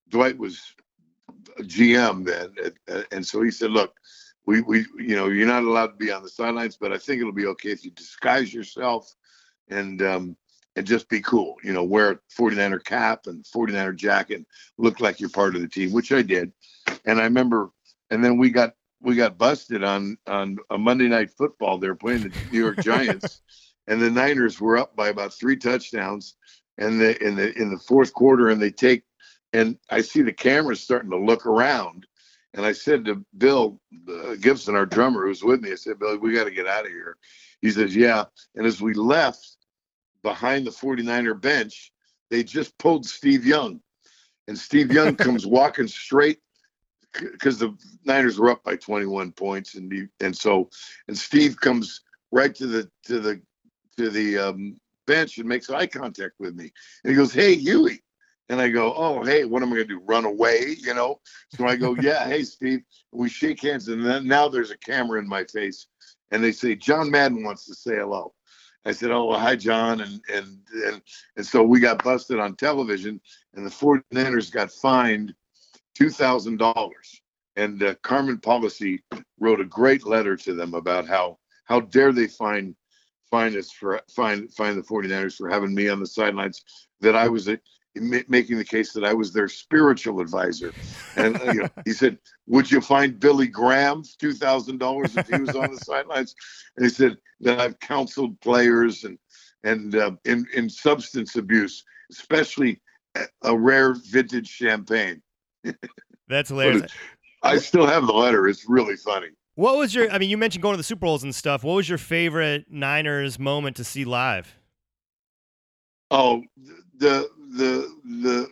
[0.09, 0.61] Dwight was
[1.62, 2.54] GM then,
[2.88, 3.94] and- and so he said, "Look,
[4.46, 7.20] we we you know you're not allowed to be on the sidelines, but I think
[7.20, 9.14] it'll be okay if you disguise yourself
[9.68, 10.36] and um
[10.76, 11.56] and just be cool.
[11.64, 15.68] You know, wear a 49er cap and 49er jacket, look like you're part of the
[15.68, 16.52] team, which I did.
[17.04, 17.70] And I remember,
[18.10, 21.78] and then we got we got busted on on a Monday night football.
[21.78, 23.42] They were playing the New York Giants,
[23.86, 26.36] and the Niners were up by about three touchdowns,
[26.78, 29.02] and the in the in the fourth quarter, and they take,
[29.52, 32.06] and I see the cameras starting to look around.
[32.54, 36.18] And I said to Bill uh, Gibson, our drummer, who's with me, I said, Bill,
[36.18, 37.16] we got to get out of here.
[37.61, 38.24] He says, Yeah.
[38.54, 39.56] And as we left
[40.22, 41.92] behind the 49er bench,
[42.30, 43.80] they just pulled Steve Young.
[44.48, 46.40] And Steve Young comes walking straight
[47.20, 49.74] because the Niners were up by 21 points.
[49.74, 50.68] And he, and so,
[51.06, 52.00] and Steve comes
[52.32, 53.40] right to the, to the,
[53.96, 56.72] to the um, bench and makes eye contact with me.
[57.04, 58.02] And he goes, Hey, Huey.
[58.48, 60.00] And I go, Oh, hey, what am I going to do?
[60.04, 60.76] Run away?
[60.78, 61.20] You know?
[61.50, 62.80] So I go, Yeah, hey, Steve.
[63.12, 63.88] We shake hands.
[63.88, 65.87] And then now there's a camera in my face.
[66.30, 68.34] And they say, John Madden wants to say hello.
[68.84, 71.02] I said, "Oh, well, hi, John," and and and
[71.37, 73.20] and so we got busted on television,
[73.54, 75.34] and the 49ers got fined
[75.94, 77.20] two thousand dollars.
[77.56, 79.02] And uh, Carmen Policy
[79.40, 82.74] wrote a great letter to them about how how dare they fine
[83.30, 86.62] fine us for fine fine the 49ers for having me on the sidelines
[87.00, 87.58] that I was a,
[88.00, 90.72] making the case that I was their spiritual advisor.
[91.16, 95.40] And you know, he said, "Would you find Billy Graham two thousand dollars if he
[95.40, 96.34] was on the sidelines?"
[96.76, 99.18] And he said that I've counseled players and
[99.64, 102.80] and uh, in in substance abuse, especially
[103.42, 105.22] a rare vintage champagne.
[106.28, 106.92] That's hilarious.
[107.42, 108.48] I still have the letter.
[108.48, 109.28] It's really funny.
[109.54, 110.11] What was your?
[110.11, 111.64] I mean, you mentioned going to the Super Bowls and stuff.
[111.64, 114.54] What was your favorite Niners moment to see live?
[116.11, 116.42] Oh,
[116.96, 118.48] the the the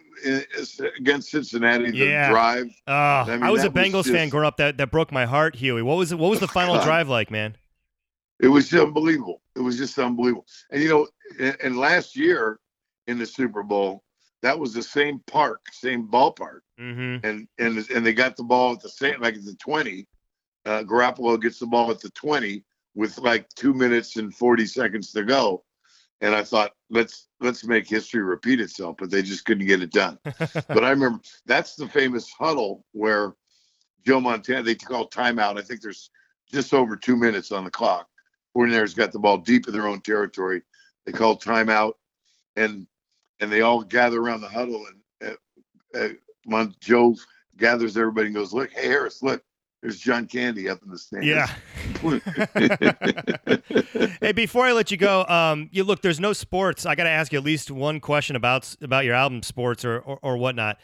[0.98, 2.30] against Cincinnati, the Yeah.
[2.30, 2.66] drive.
[2.86, 4.56] Oh, I I, was a that was Bengals fan growing up.
[4.56, 5.82] That that broke my heart, Huey.
[5.82, 6.18] What was it?
[6.18, 6.84] What was the final God.
[6.84, 7.56] drive like, man?
[8.40, 9.40] It was unbelievable.
[9.54, 10.46] It was just unbelievable.
[10.70, 11.08] And you know,
[11.40, 12.58] and, and last year
[13.06, 14.02] in the Super Bowl,
[14.42, 17.26] that was the same park, same ballpark, Mm-hmm.
[17.26, 20.06] and and and they got the ball at the same like at the twenty.
[20.66, 25.12] Uh, Garoppolo gets the ball at the twenty with like two minutes and forty seconds
[25.12, 25.62] to go,
[26.20, 29.92] and I thought let's let's make history repeat itself, but they just couldn't get it
[29.92, 30.18] done.
[30.24, 33.34] but I remember that's the famous huddle where
[34.06, 35.58] Joe Montana they call timeout.
[35.58, 36.10] I think there's
[36.50, 38.08] just over two minutes on the clock.
[38.56, 40.62] 49ers got the ball deep in their own territory.
[41.04, 41.94] They call timeout,
[42.56, 42.86] and
[43.40, 44.86] and they all gather around the huddle.
[45.20, 45.36] And
[45.94, 47.16] uh, uh, Joe
[47.56, 49.42] gathers everybody and goes, "Look, hey Harris, look,
[49.86, 51.46] there's John Candy up in the stands." Yeah.
[54.20, 56.02] hey, before I let you go, um, you look.
[56.02, 56.84] There's no sports.
[56.84, 60.00] I got to ask you at least one question about about your album, sports or
[60.00, 60.80] or, or whatnot.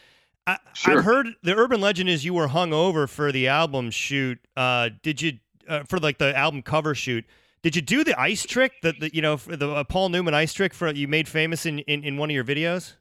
[0.47, 0.99] I, sure.
[0.99, 4.39] I've heard the urban legend is you were hung over for the album shoot.
[4.55, 5.33] Uh, did you
[5.67, 7.25] uh, for like the album cover shoot?
[7.61, 10.53] Did you do the ice trick that the, you know the uh, Paul Newman ice
[10.53, 12.93] trick for you made famous in, in, in one of your videos?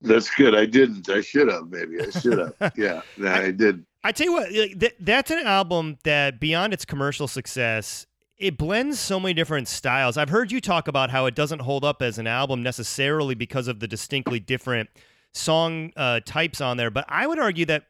[0.00, 0.54] That's good.
[0.54, 1.08] I didn't.
[1.08, 1.68] I should have.
[1.68, 2.72] Maybe I should have.
[2.76, 3.84] yeah, no, I, did.
[4.04, 8.06] I tell you what, th- that's an album that beyond its commercial success,
[8.36, 10.16] it blends so many different styles.
[10.16, 13.68] I've heard you talk about how it doesn't hold up as an album necessarily because
[13.68, 14.90] of the distinctly different
[15.32, 17.84] song uh, types on there, but I would argue that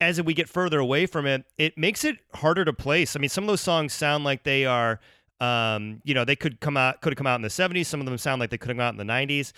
[0.00, 3.14] as we get further away from it, it makes it harder to place.
[3.14, 4.98] I mean, some of those songs sound like they are
[5.40, 7.86] um, you know, they could come out could have come out in the 70s.
[7.86, 9.52] Some of them sound like they could have come out in the 90s.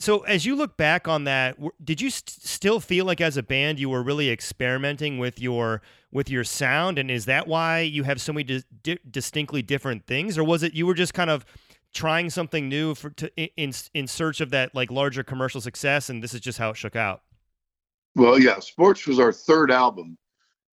[0.00, 3.42] So as you look back on that, did you st- still feel like as a
[3.42, 8.04] band you were really experimenting with your with your sound, and is that why you
[8.04, 11.30] have so many di- di- distinctly different things, or was it you were just kind
[11.30, 11.44] of
[11.92, 16.22] trying something new for to, in in search of that like larger commercial success, and
[16.22, 17.22] this is just how it shook out?
[18.16, 20.18] Well, yeah, Sports was our third album,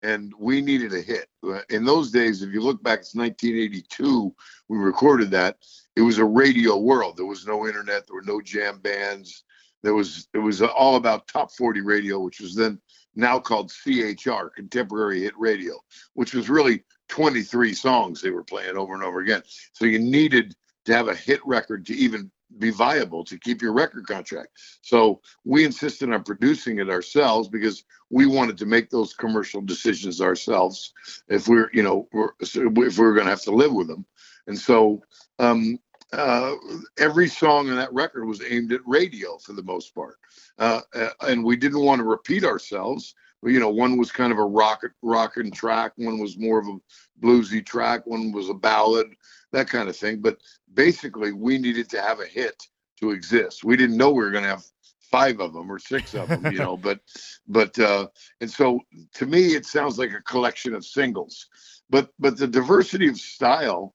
[0.03, 1.29] and we needed a hit.
[1.47, 4.35] Uh, in those days, if you look back, it's 1982,
[4.69, 5.59] we recorded that.
[5.97, 7.17] It was a radio world.
[7.17, 9.45] There was no internet, there were no jam bands.
[9.83, 12.81] There was it was all about top 40 radio, which was then
[13.15, 15.75] now called CHR, Contemporary Hit Radio,
[16.15, 19.43] which was really 23 songs they were playing over and over again.
[19.73, 23.73] So you needed to have a hit record to even be viable to keep your
[23.73, 24.49] record contract.
[24.83, 30.21] So we insisted on producing it ourselves because we wanted to make those commercial decisions
[30.21, 30.93] ourselves
[31.29, 34.05] if we're, you know, we're, if we are going to have to live with them.
[34.47, 35.03] And so
[35.39, 35.79] um,
[36.13, 36.55] uh,
[36.99, 40.17] every song in that record was aimed at radio for the most part.
[40.59, 40.81] Uh,
[41.23, 43.15] and we didn't want to repeat ourselves.
[43.43, 46.79] You know, one was kind of a rock, rockin' track, one was more of a
[47.25, 49.09] bluesy track, one was a ballad,
[49.53, 50.21] that kind of thing.
[50.21, 50.39] But
[50.75, 52.63] basically, we needed to have a hit
[53.01, 53.65] to exist.
[53.65, 54.65] We didn't know we were going to have
[55.01, 56.77] five of them or six of them, you know.
[56.83, 57.01] But,
[57.49, 58.09] but, uh,
[58.41, 58.81] and so
[59.15, 61.49] to me, it sounds like a collection of singles.
[61.89, 63.95] But, but the diversity of style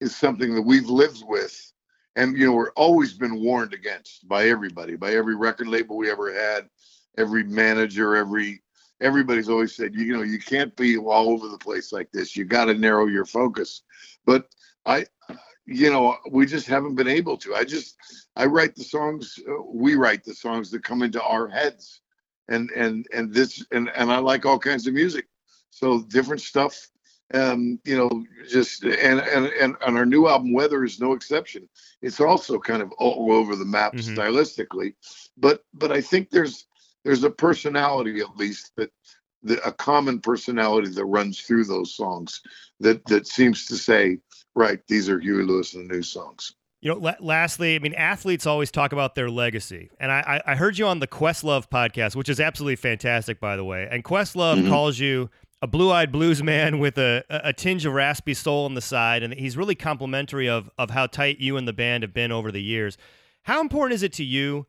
[0.00, 1.72] is something that we've lived with,
[2.16, 6.10] and you know, we're always been warned against by everybody, by every record label we
[6.10, 6.68] ever had,
[7.16, 8.60] every manager, every
[9.02, 12.36] everybody's always said, you know, you can't be all over the place like this.
[12.36, 13.82] You got to narrow your focus.
[14.24, 14.46] But
[14.86, 15.06] I,
[15.66, 17.54] you know, we just haven't been able to.
[17.54, 17.96] I just,
[18.36, 19.38] I write the songs.
[19.48, 22.00] Uh, we write the songs that come into our heads,
[22.48, 25.26] and and and this and and I like all kinds of music.
[25.70, 26.88] So different stuff.
[27.34, 31.68] Um, you know, just and and and on our new album, Weather is no exception.
[32.02, 34.14] It's also kind of all over the map mm-hmm.
[34.14, 34.94] stylistically,
[35.36, 36.66] but but I think there's
[37.04, 38.90] there's a personality at least that
[39.42, 42.40] the, a common personality that runs through those songs
[42.80, 44.18] that that seems to say
[44.54, 46.54] right these are huey lewis and the news songs.
[46.80, 49.90] You know lastly i mean athletes always talk about their legacy.
[50.00, 53.64] And i i heard you on the questlove podcast which is absolutely fantastic by the
[53.64, 53.88] way.
[53.90, 54.68] And questlove mm-hmm.
[54.68, 58.80] calls you a blue-eyed blues man with a, a tinge of raspy soul on the
[58.80, 59.22] side.
[59.22, 62.50] And he's really complimentary of of how tight you and the band have been over
[62.50, 62.98] the years.
[63.44, 64.66] How important is it to you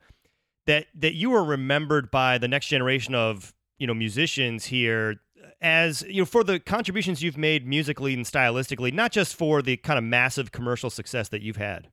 [0.66, 5.22] that that you are remembered by the next generation of you know musicians here
[5.62, 9.78] as you know for the contributions you've made musically and stylistically, not just for the
[9.78, 11.88] kind of massive commercial success that you've had.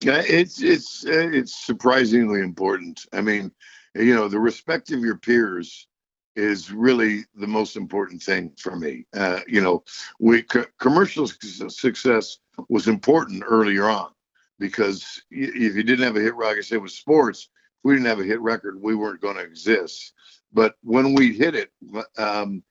[0.00, 3.04] Yeah, it's it's it's surprisingly important.
[3.12, 3.50] I mean,
[3.94, 5.88] you know, the respect of your peers
[6.36, 9.06] is really the most important thing for me.
[9.16, 9.82] Uh, you know,
[10.20, 14.10] we co- commercial success was important earlier on
[14.58, 17.48] because if you didn't have a hit rock, I say with sports,
[17.86, 20.12] we didn't have a hit record, we weren't going to exist.
[20.52, 21.70] But when we hit it,
[22.18, 22.64] um,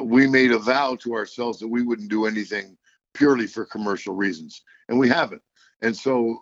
[0.00, 2.76] we made a vow to ourselves that we wouldn't do anything
[3.14, 5.42] purely for commercial reasons, and we haven't.
[5.82, 6.40] And so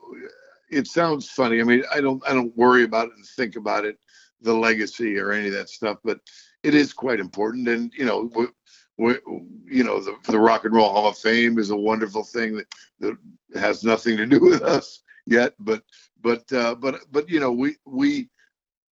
[0.70, 1.60] it sounds funny.
[1.60, 3.98] I mean, I don't I don't worry about it and think about it,
[4.42, 6.20] the legacy or any of that stuff, but
[6.62, 7.66] it is quite important.
[7.66, 8.46] And you know, we,
[8.98, 9.18] we,
[9.64, 12.66] you know, the, the Rock and Roll Hall of Fame is a wonderful thing that,
[13.00, 13.16] that
[13.58, 15.82] has nothing to do with us yet, but
[16.22, 18.28] but uh, but but you know we we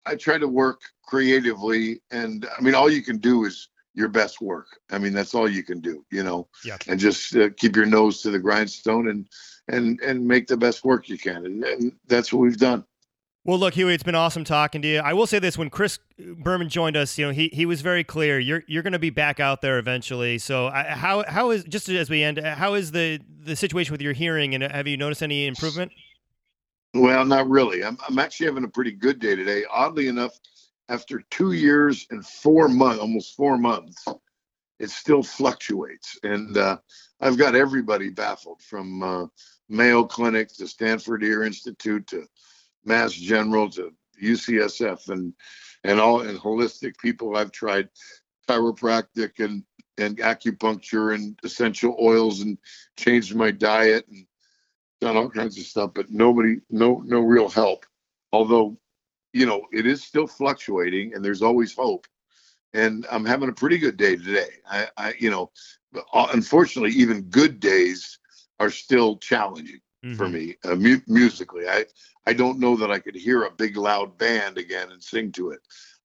[0.05, 4.41] I try to work creatively, and I mean all you can do is your best
[4.41, 4.67] work.
[4.91, 6.77] I mean that's all you can do, you know, yeah.
[6.87, 9.27] and just uh, keep your nose to the grindstone and
[9.67, 12.83] and and make the best work you can, and, and that's what we've done.
[13.45, 14.99] Well, look, Huey, it's been awesome talking to you.
[14.99, 18.03] I will say this: when Chris Berman joined us, you know, he he was very
[18.03, 18.39] clear.
[18.39, 20.37] You're you're going to be back out there eventually.
[20.37, 22.39] So, I, how how is just as we end?
[22.39, 24.55] How is the the situation with your hearing?
[24.55, 25.91] And have you noticed any improvement?
[26.93, 27.83] Well, not really.
[27.83, 29.63] I'm I'm actually having a pretty good day today.
[29.71, 30.39] Oddly enough,
[30.89, 34.05] after two years and four months, almost four months,
[34.79, 36.77] it still fluctuates, and uh,
[37.19, 39.25] I've got everybody baffled from uh,
[39.69, 42.27] Mayo Clinic to Stanford Ear Institute to
[42.85, 45.33] Mass General to UCSF and
[45.83, 47.35] and all and holistic people.
[47.35, 47.89] I've tried
[48.47, 49.63] chiropractic and
[49.97, 52.57] and acupuncture and essential oils and
[52.97, 54.25] changed my diet and
[55.03, 57.85] done all kinds of stuff, but nobody, no, no real help.
[58.31, 58.77] Although,
[59.33, 62.07] you know, it is still fluctuating and there's always hope.
[62.73, 64.49] And I'm having a pretty good day today.
[64.69, 65.51] I, I you know,
[66.13, 68.19] uh, unfortunately, even good days
[68.59, 70.15] are still challenging mm-hmm.
[70.15, 71.67] for me uh, mu- musically.
[71.67, 71.85] I
[72.25, 75.51] I don't know that I could hear a big loud band again and sing to
[75.51, 75.59] it.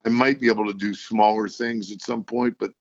[0.05, 2.73] I might be able to do smaller things at some point, but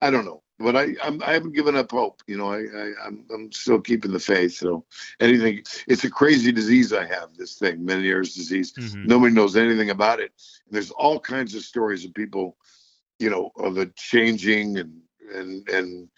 [0.00, 0.42] I don't know.
[0.58, 2.22] But I I'm, I haven't given up hope.
[2.26, 4.54] You know, I, I I'm I'm still keeping the faith.
[4.54, 4.84] So
[5.20, 7.36] anything, it's a crazy disease I have.
[7.36, 8.72] This thing, Meniere's disease.
[8.72, 9.06] Mm-hmm.
[9.06, 10.32] Nobody knows anything about it.
[10.66, 12.56] And there's all kinds of stories of people,
[13.18, 15.00] you know, of it changing and
[15.34, 16.08] and and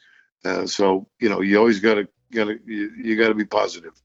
[0.44, 3.44] uh, so you know you always got to got to you, you got to be
[3.44, 4.00] positive.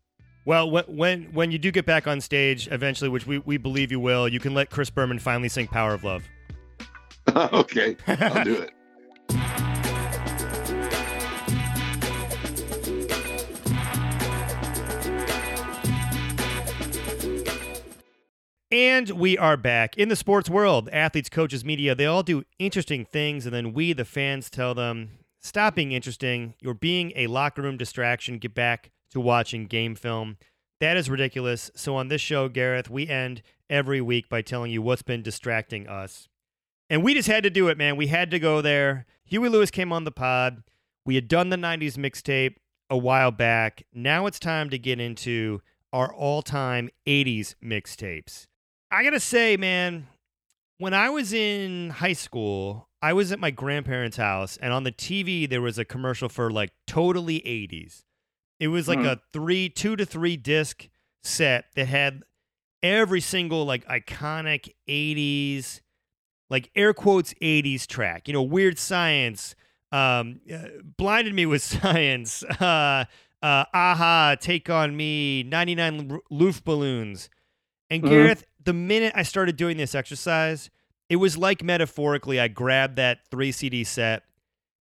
[0.46, 4.00] Well, when when you do get back on stage eventually, which we, we believe you
[4.00, 6.24] will, you can let Chris Berman finally sing "Power of Love."
[7.36, 8.72] okay, I'll do it.
[18.74, 20.90] And we are back in the sports world.
[20.92, 25.12] Athletes, coaches, media, they all do interesting things, and then we, the fans, tell them,
[25.40, 26.56] stop being interesting.
[26.60, 28.40] You're being a locker room distraction.
[28.40, 30.38] Get back to watching game film.
[30.80, 31.70] That is ridiculous.
[31.76, 35.88] So on this show, Gareth, we end every week by telling you what's been distracting
[35.88, 36.28] us.
[36.90, 37.96] And we just had to do it, man.
[37.96, 39.06] We had to go there.
[39.24, 40.64] Huey Lewis came on the pod.
[41.06, 42.56] We had done the 90s mixtape
[42.90, 43.84] a while back.
[43.94, 48.48] Now it's time to get into our all time 80s mixtapes.
[48.94, 50.08] I got to say, man,
[50.78, 54.92] when I was in high school, I was at my grandparents' house, and on the
[54.92, 58.04] TV, there was a commercial for like totally 80s.
[58.60, 59.08] It was like mm-hmm.
[59.08, 60.88] a three, two to three disc
[61.24, 62.22] set that had
[62.84, 65.82] every single like iconic 80s,
[66.52, 68.28] like air quotes 80s track.
[68.28, 69.56] You know, Weird Science,
[69.92, 73.06] um, uh, Blinded Me with Science, uh,
[73.42, 77.30] uh, Aha, Take on Me, 99 Luftballons.
[77.90, 78.12] And mm-hmm.
[78.12, 80.70] Gareth, the minute I started doing this exercise,
[81.10, 84.24] it was like metaphorically, I grabbed that three CD set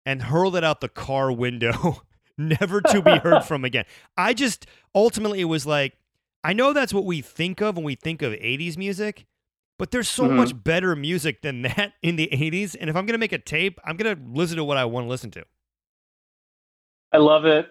[0.04, 2.02] and hurled it out the car window
[2.38, 3.84] never to be heard from again.
[4.16, 5.96] I just ultimately it was like
[6.44, 9.26] I know that's what we think of when we think of 80s music,
[9.78, 10.36] but there's so mm-hmm.
[10.36, 13.38] much better music than that in the 80s and if I'm going to make a
[13.38, 15.44] tape, I'm going to listen to what I want to listen to.
[17.12, 17.66] I love it.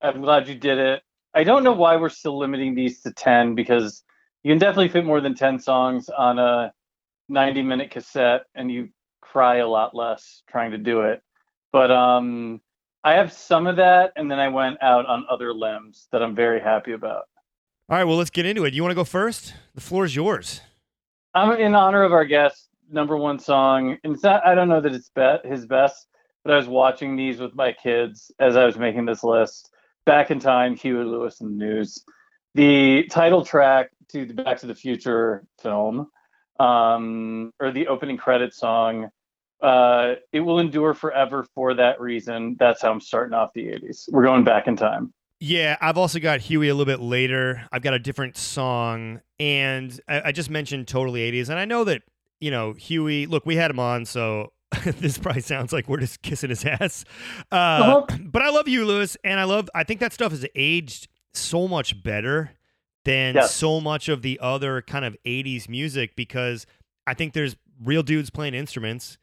[0.00, 1.02] I'm glad you did it.
[1.34, 4.04] I don't know why we're still limiting these to 10 because
[4.44, 6.72] you can definitely fit more than 10 songs on a
[7.28, 11.22] 90 minute cassette and you cry a lot less trying to do it.
[11.72, 12.60] But um
[13.04, 16.34] I have some of that, and then I went out on other limbs that I'm
[16.34, 17.24] very happy about.
[17.90, 18.72] All right, well, let's get into it.
[18.72, 19.52] You want to go first?
[19.74, 20.62] The floor is yours.
[21.34, 23.98] I'm in honor of our guest, number one song.
[24.02, 26.08] And it's not, I don't know that it's be- his best,
[26.44, 29.70] but I was watching these with my kids as I was making this list.
[30.06, 32.02] Back in time, Huey Lewis and the News.
[32.54, 36.08] The title track to the Back to the Future film,
[36.60, 39.10] um, or the opening credit song,
[39.60, 42.56] uh, it will endure forever for that reason.
[42.58, 44.04] That's how I'm starting off the 80s.
[44.10, 45.12] We're going back in time.
[45.40, 47.66] Yeah, I've also got Huey a little bit later.
[47.72, 51.84] I've got a different song, and I, I just mentioned totally 80s, and I know
[51.84, 52.02] that
[52.40, 53.26] you know Huey.
[53.26, 54.52] Look, we had him on, so
[54.84, 57.04] this probably sounds like we're just kissing his ass.
[57.50, 58.18] Uh, uh-huh.
[58.22, 59.68] But I love you, Lewis, and I love.
[59.74, 62.52] I think that stuff has aged so much better
[63.04, 66.66] than so much of the other kind of 80s music because
[67.06, 69.18] I think there's real dudes playing instruments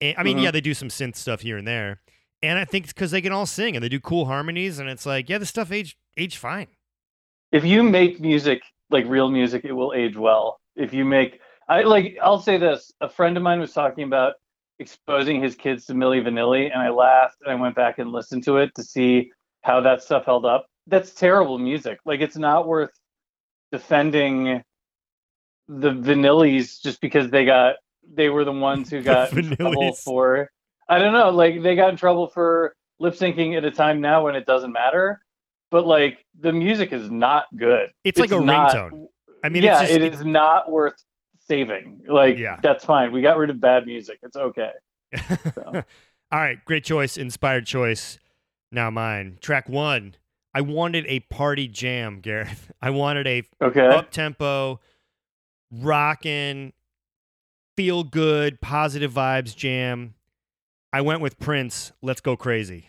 [0.00, 0.44] and, I mean, mm-hmm.
[0.44, 2.00] yeah, they do some synth stuff here and there,
[2.42, 4.88] and I think it's because they can all sing and they do cool harmonies, and
[4.88, 6.66] it's like, yeah, the stuff age age fine.
[7.52, 10.60] If you make music like real music, it will age well.
[10.76, 14.34] If you make, I like, I'll say this: a friend of mine was talking about
[14.78, 18.44] exposing his kids to Milli Vanilli, and I laughed and I went back and listened
[18.44, 19.30] to it to see
[19.62, 20.66] how that stuff held up.
[20.86, 21.98] That's terrible music.
[22.04, 22.90] Like, it's not worth
[23.72, 24.62] defending
[25.68, 27.76] the Vanillis just because they got
[28.12, 30.50] they were the ones who got in trouble for
[30.88, 34.24] I don't know, like they got in trouble for lip syncing at a time now
[34.24, 35.20] when it doesn't matter.
[35.70, 37.90] But like the music is not good.
[38.04, 39.06] It's, it's like a not, ringtone.
[39.42, 41.02] I mean, yeah, just, it is not worth
[41.48, 42.02] saving.
[42.06, 42.58] Like Yeah.
[42.62, 43.12] that's fine.
[43.12, 44.18] We got rid of bad music.
[44.22, 44.70] It's okay.
[45.66, 48.18] All right, great choice, inspired choice.
[48.70, 49.38] Now mine.
[49.40, 50.16] Track one.
[50.54, 52.70] I wanted a party jam, Gareth.
[52.82, 53.86] I wanted a Okay.
[53.86, 54.80] up tempo,
[55.70, 56.72] rockin',
[57.76, 60.14] feel good, positive vibes jam.
[60.92, 61.92] I went with Prince.
[62.02, 62.86] Let's go crazy.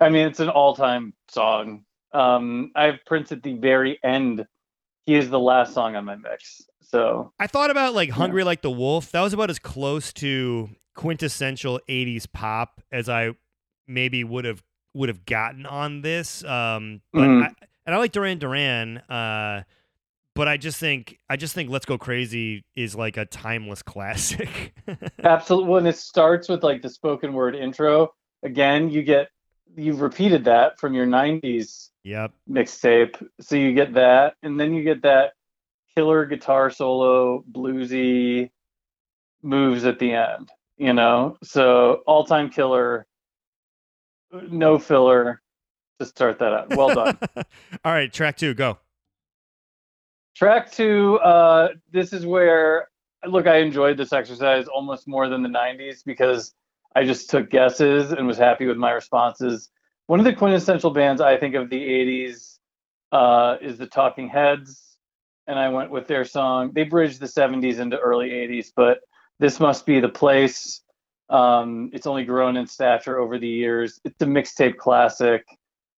[0.00, 1.84] I mean, it's an all-time song.
[2.12, 4.46] Um, I have Prince at the very end.
[5.06, 6.62] He is the last song on my mix.
[6.82, 9.12] So I thought about like Hungry Like the Wolf.
[9.12, 13.32] That was about as close to quintessential 80s pop as I
[13.86, 14.62] maybe would have
[14.94, 16.44] would have gotten on this.
[16.44, 17.42] Um but Mhm.
[17.44, 17.52] I,
[17.86, 19.62] and I like Duran Duran uh
[20.38, 24.72] but I just think I just think Let's Go Crazy is like a timeless classic.
[25.24, 28.14] absolutely, when it starts with like the spoken word intro,
[28.44, 29.30] again, you get
[29.74, 32.30] you've repeated that from your '90s yep.
[32.48, 33.20] mixtape.
[33.40, 35.32] So you get that, and then you get that
[35.96, 38.50] killer guitar solo, bluesy
[39.42, 40.52] moves at the end.
[40.76, 43.07] You know, so all-time killer,
[44.32, 45.42] no filler
[46.00, 46.76] to start that out.
[46.76, 47.18] Well done.
[47.84, 48.78] All right, track 2, go.
[50.36, 52.88] Track two, uh, this is where
[53.26, 56.54] look, I enjoyed this exercise almost more than the 90s because
[56.94, 59.70] I just took guesses and was happy with my responses.
[60.06, 62.58] One of the quintessential bands I think of the 80s
[63.12, 64.96] uh, is the Talking Heads,
[65.46, 66.72] and I went with their song.
[66.72, 69.00] They bridged the 70s into early 80s, but
[69.38, 70.82] this must be the place.
[71.30, 74.00] Um, it's only grown in stature over the years.
[74.04, 75.44] It's a mixtape classic,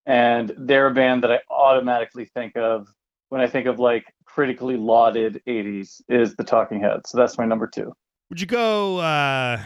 [0.07, 2.89] and they're a band that I automatically think of
[3.29, 7.11] when I think of like critically lauded 80s is the Talking Heads.
[7.11, 7.93] So that's my number two.
[8.29, 9.61] Would you go uh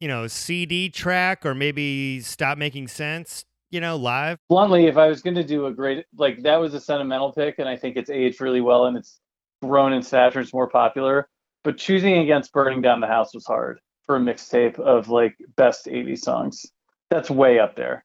[0.00, 4.38] you know, CD track or maybe Stop Making Sense, you know, live?
[4.48, 7.58] Bluntly, if I was going to do a great, like that was a sentimental pick,
[7.58, 9.20] and I think it's aged really well and it's
[9.62, 11.28] grown in stature, it's more popular.
[11.64, 15.84] But choosing against Burning Down the House was hard for a mixtape of like best
[15.84, 16.64] 80s songs.
[17.10, 18.04] That's way up there.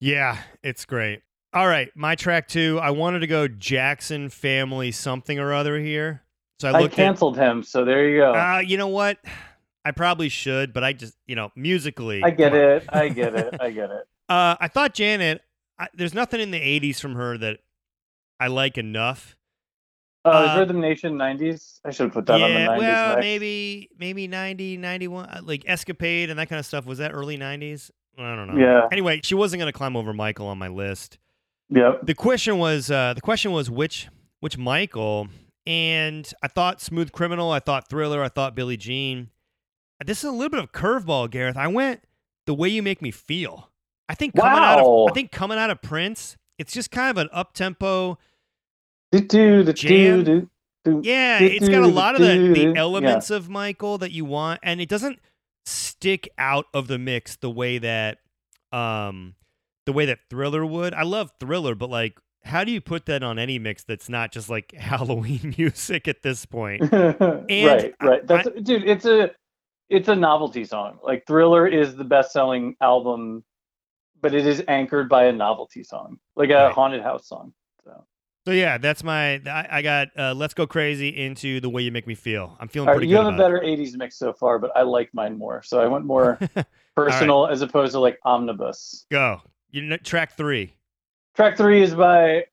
[0.00, 1.22] Yeah, it's great.
[1.52, 2.78] All right, my track two.
[2.80, 6.22] I wanted to go Jackson Family something or other here.
[6.60, 8.32] So I I, canceled him, so there you go.
[8.32, 9.18] Uh, you know what?
[9.84, 12.22] I probably should, but I just, you know, musically.
[12.22, 12.84] I get it.
[12.88, 13.54] I get it.
[13.60, 14.06] I get it.
[14.28, 15.42] Uh, I thought Janet.
[15.78, 17.58] I, there's nothing in the '80s from her that
[18.38, 19.36] I like enough.
[20.28, 21.80] Uh, Uh, Rhythm Nation 90s?
[21.84, 22.78] I should have put that on the yeah, 90s.
[22.78, 23.24] well, next.
[23.24, 26.86] maybe maybe 90, 91, uh, like Escapade and that kind of stuff.
[26.86, 27.90] Was that early '90s?
[28.18, 28.60] I don't know.
[28.60, 28.88] Yeah.
[28.90, 31.18] Anyway, she wasn't going to climb over Michael on my list.
[31.70, 32.00] Yep.
[32.06, 34.08] the question was uh, the question was which
[34.40, 35.28] which Michael,
[35.66, 39.28] and I thought Smooth Criminal, I thought Thriller, I thought Billie Jean.
[40.04, 41.56] This is a little bit of curveball, Gareth.
[41.56, 42.02] I went
[42.46, 43.70] the way you make me feel.
[44.08, 45.04] I think coming out Wow.
[45.06, 48.18] of I think coming out of Prince, it's just kind of an up tempo.
[49.72, 50.24] Jam?
[51.02, 54.80] Yeah, it's got a lot of the, the elements of Michael that you want, and
[54.80, 55.20] it doesn't
[55.66, 58.18] stick out of the mix the way that
[58.72, 59.34] um
[59.86, 60.94] the way that Thriller would.
[60.94, 64.32] I love Thriller, but like how do you put that on any mix that's not
[64.32, 66.82] just like Halloween music at this point?
[66.92, 68.26] right, right.
[68.26, 68.88] That's dude.
[68.88, 69.30] It's a
[69.88, 70.98] it's a novelty song.
[71.02, 73.44] Like Thriller is the best selling album,
[74.20, 76.74] but it is anchored by a novelty song, like a Right.
[76.74, 77.52] haunted house song.
[78.48, 79.34] So yeah, that's my.
[79.44, 82.56] I, I got uh, "Let's Go Crazy" into the way you make me feel.
[82.58, 84.74] I'm feeling All right, pretty you good have a better '80s mix so far, but
[84.74, 85.62] I like mine more.
[85.62, 86.66] So I went more it.
[86.96, 89.04] personal as opposed to like omnibus.
[89.10, 89.42] Go.
[89.70, 90.72] You know, track three.
[91.36, 92.46] Track three is by.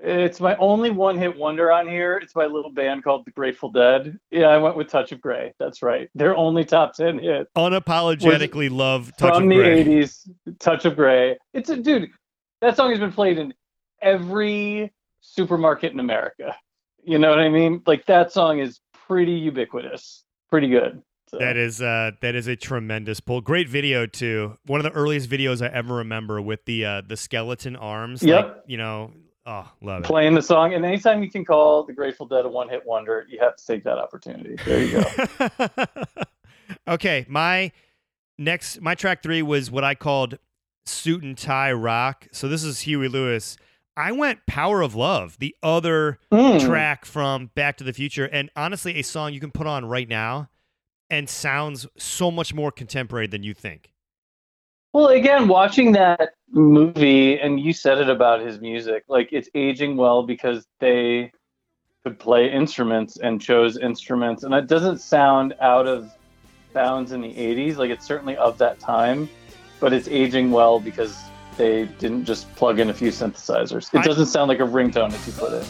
[0.00, 2.16] It's my only one-hit wonder on here.
[2.16, 4.18] It's a little band called The Grateful Dead.
[4.32, 5.54] Yeah, I went with Touch of Grey.
[5.60, 6.10] That's right.
[6.16, 7.46] Their only top ten hit.
[7.56, 10.28] Unapologetically love touch from of the 80s
[10.58, 12.10] touch of gray it's a dude
[12.60, 13.54] that song has been played in
[14.02, 14.92] every
[15.34, 16.54] supermarket in america
[17.02, 21.36] you know what i mean like that song is pretty ubiquitous pretty good so.
[21.38, 23.42] That is uh that is a tremendous pull.
[23.42, 24.56] Great video too.
[24.64, 28.22] One of the earliest videos I ever remember with the uh the skeleton arms.
[28.22, 28.44] Yep.
[28.46, 29.12] Like, you know,
[29.44, 30.06] oh love it.
[30.06, 33.38] playing the song and anytime you can call the grateful dead a one-hit wonder you
[33.40, 35.86] have to take that opportunity there you go
[36.88, 37.72] okay, my
[38.38, 40.38] next my track three was what I called
[40.86, 42.26] suit and tie rock.
[42.32, 43.56] So this is Huey Lewis.
[43.98, 46.64] I went Power of Love, the other Mm.
[46.64, 50.08] track from Back to the Future, and honestly, a song you can put on right
[50.08, 50.50] now
[51.10, 53.90] and sounds so much more contemporary than you think.
[54.92, 59.96] Well, again, watching that movie, and you said it about his music, like it's aging
[59.96, 61.32] well because they
[62.04, 66.12] could play instruments and chose instruments, and it doesn't sound out of
[66.72, 67.78] bounds in the 80s.
[67.78, 69.28] Like it's certainly of that time,
[69.80, 71.18] but it's aging well because
[71.58, 73.92] they didn't just plug in a few synthesizers.
[73.92, 75.66] It I- doesn't sound like a ringtone if you put it.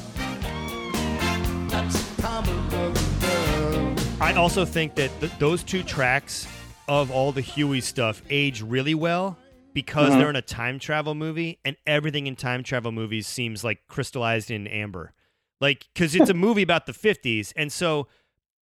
[4.20, 6.46] I also think that th- those two tracks
[6.88, 9.38] of all the Huey stuff age really well
[9.74, 10.18] because Mhm.
[10.18, 14.50] they're in a time travel movie and everything in time travel movies seems like crystallized
[14.50, 15.12] in amber.
[15.60, 18.08] Like cuz it's a movie about the 50s and so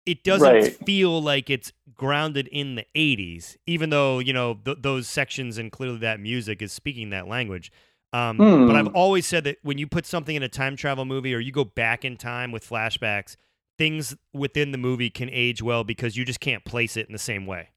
[0.05, 0.85] it doesn't Right.
[0.85, 5.71] feel like it's grounded in the 80s even though, you know, th- those sections and
[5.71, 7.71] clearly that music is speaking that language.
[8.13, 8.67] Um, Hmm.
[8.67, 11.39] But I've always said that when you put something in a time travel movie or
[11.39, 13.35] you go back in time with flashbacks,
[13.77, 17.19] things within the movie can age well because you just can't place it in the
[17.19, 17.69] same way.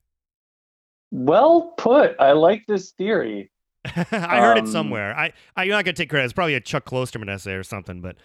[1.11, 2.17] Well put.
[2.19, 3.51] I like this theory.
[3.85, 5.17] I heard it Um, somewhere.
[5.17, 6.25] I, I'm not gonna take credit.
[6.25, 8.01] It's probably a Chuck Klosterman essay or something.
[8.01, 8.17] But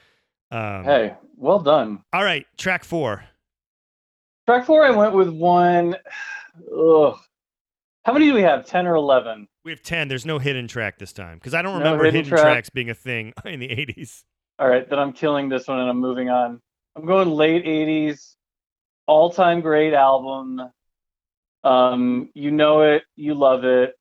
[0.52, 2.04] um, Hey, well done.
[2.14, 3.26] all right, track four.
[4.50, 5.96] Track four, I went with one.
[6.76, 7.16] Ugh.
[8.04, 8.66] How many do we have?
[8.66, 9.48] 10 or 11?
[9.64, 10.08] We have ten.
[10.08, 12.42] There's no hidden track this time because I don't No remember hidden hidden track.
[12.42, 14.24] tracks being a thing in the 80s.
[14.58, 16.60] All right, then I'm killing this one and I'm moving on.
[16.96, 18.38] I'm going late 80s,
[19.06, 20.64] all time great album.
[21.64, 23.94] Um, you know it, you love it.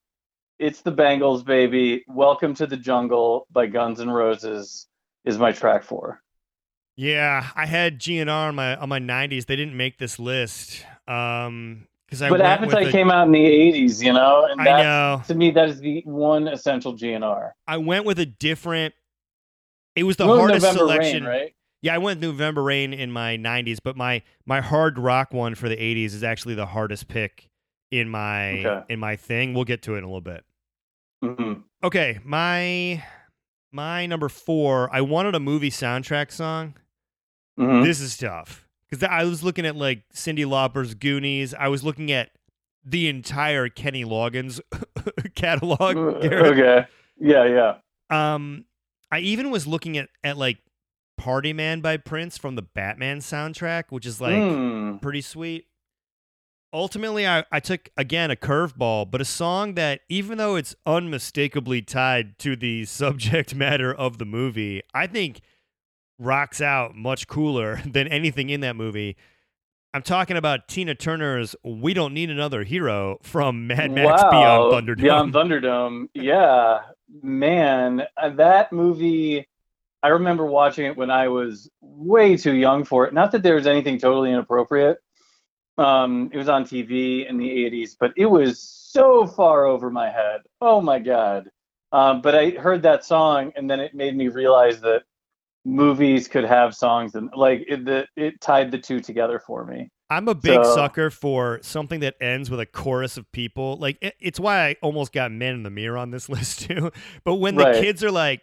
[0.58, 2.04] It's the Bangles, baby.
[2.08, 4.86] Welcome to the Jungle by Guns N' Roses
[5.26, 6.22] is my track four.
[7.00, 9.46] Yeah, I had GNR on my on my 90s.
[9.46, 13.26] They didn't make this list um because I but went with Appetite a- came out
[13.26, 15.22] in the 80s, you know, and I know.
[15.28, 17.52] to me that is the one essential GNR.
[17.68, 18.94] I went with a different.
[19.94, 21.24] It was the You hardest November selection.
[21.24, 21.54] Rain, right?
[21.82, 25.68] Yeah, I went November Rain in my 90s, but my my hard rock one for
[25.68, 27.48] the 80s is actually the hardest pick
[27.92, 28.82] in my Okay.
[28.92, 29.54] in my thing.
[29.54, 30.44] We'll get to it in a little bit.
[31.22, 31.62] Mhm.
[31.84, 33.04] Okay, my
[33.70, 36.74] my number 4, I wanted a movie soundtrack song.
[37.58, 37.84] Mhm.
[37.84, 41.52] This is tough cuz I was looking at like Cyndi Lauper's Goonies.
[41.54, 42.30] I was looking at
[42.84, 44.60] the entire Kenny Loggins
[45.34, 45.94] catalog.
[46.22, 46.58] Gareth.
[46.58, 46.86] okay.
[47.20, 47.74] Yeah, yeah.
[48.34, 48.64] Um,
[49.10, 50.58] I even was looking at at like
[51.16, 54.98] Party Man by Prince from the Batman soundtrack, which is like Hmm.
[54.98, 55.66] pretty sweet.
[56.72, 61.80] Ultimately, I, I took again a curveball, but a song that, even though it's unmistakably
[61.80, 65.40] tied to the subject matter of the movie, I think
[66.18, 69.16] rocks out much cooler than anything in that movie.
[69.94, 74.30] I'm talking about Tina Turner's "We Don't Need Another Hero" from Mad Max wow.
[74.30, 75.02] Beyond Thunderdome.
[75.02, 76.08] Beyond Thunderdome.
[76.12, 76.80] Yeah,
[77.22, 79.48] man, uh, that movie.
[80.02, 83.14] I remember watching it when I was way too young for it.
[83.14, 84.98] Not that there was anything totally inappropriate.
[85.76, 90.10] Um, it was on TV in the '80s, but it was so far over my
[90.10, 90.42] head.
[90.60, 91.50] Oh my god!
[91.92, 95.04] Um, but I heard that song, and then it made me realize that
[95.68, 99.90] movies could have songs, and like it, the, it tied the two together for me.
[100.10, 103.76] I'm a big So- sucker for something that ends with a chorus of people.
[103.76, 106.90] Like it, it's why I almost got Man in the Mirror on this list too.
[107.24, 107.74] But when the Right.
[107.82, 108.42] kids are like,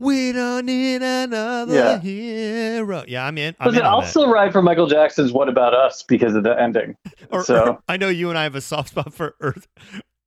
[0.00, 1.98] "We don't need another Yeah.
[2.00, 3.54] hero," yeah, I'm in.
[3.60, 4.08] I'm Listen, I'll that.
[4.10, 6.96] still ride for Michael Jackson's "What About Us" because of the ending.
[7.30, 9.68] Or- so- I know you and I have a soft spot for Earth.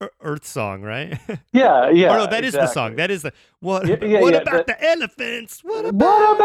[0.02, 1.20] Ear- Earth song, right?
[1.54, 2.14] Yeah, yeah.
[2.14, 2.95] or no, that is the song.
[2.95, 3.88] That is the what?
[3.88, 5.62] Yeah, yeah, what yeah, about that- the elephants?
[5.64, 6.36] What about, What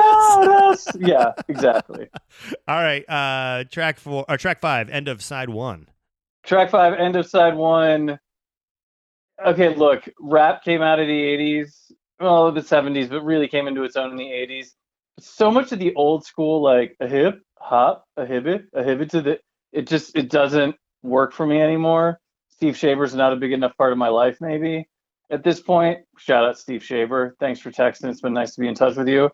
[0.44, 0.86] about us?
[0.88, 0.96] us?
[0.98, 2.08] Yeah, exactly.
[2.68, 5.88] All right, uh, track four or track five, end of side one.
[6.44, 8.18] Track five, end of side one.
[9.44, 13.84] Okay, look, rap came out of the '80s, well, the '70s, but really came into
[13.84, 14.68] its own in the '80s.
[15.18, 19.22] So much of the old school, like a hip hop, a hibbit, a hibbit to
[19.22, 19.38] the,
[19.72, 22.18] it just it doesn't work for me anymore.
[22.56, 24.88] Steve Shaber's not a big enough part of my life, maybe
[25.30, 25.98] at this point.
[26.18, 27.36] Shout out Steve Shaver.
[27.40, 28.10] Thanks for texting.
[28.10, 29.30] It's been nice to be in touch with you.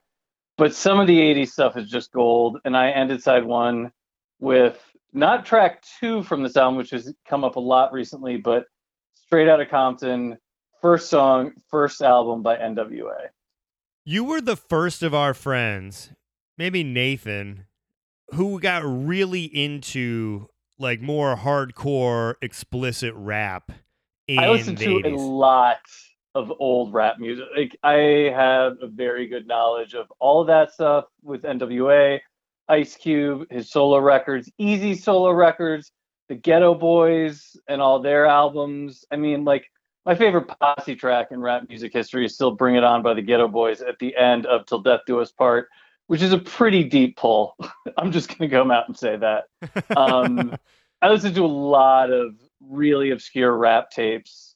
[0.59, 2.59] But some of the 80s stuff is just gold.
[2.65, 3.93] And I ended side one
[4.41, 4.81] with
[5.13, 8.65] not track two from this album, which has come up a lot recently, but
[9.15, 10.39] straight out of Compton,
[10.81, 13.29] first song, first album by NWA.
[14.05, 16.11] You were the first of our friends,
[16.59, 17.67] maybe Nathan,
[18.35, 20.49] who got really into
[20.79, 23.73] like more hardcore, explicit rap.
[24.29, 25.79] In I listened to a lot
[26.35, 27.45] of old rap music.
[27.57, 32.21] Like I have a very good knowledge of all of that stuff with NWA,
[32.69, 35.93] Ice Cube, his solo records, Easy solo records,
[36.29, 39.05] the Geto Boys, and all their albums.
[39.11, 39.67] I mean, like
[40.07, 43.23] my favorite posse track in rap music history is still "Bring It On" by the
[43.23, 45.69] Geto Boys at the end of "Till Death Do Us Part,"
[46.13, 47.57] which is a pretty deep pull.
[47.97, 49.45] I'm just gonna come out and say that.
[49.97, 50.55] Um,
[51.01, 54.55] I listened to a lot of really obscure rap tapes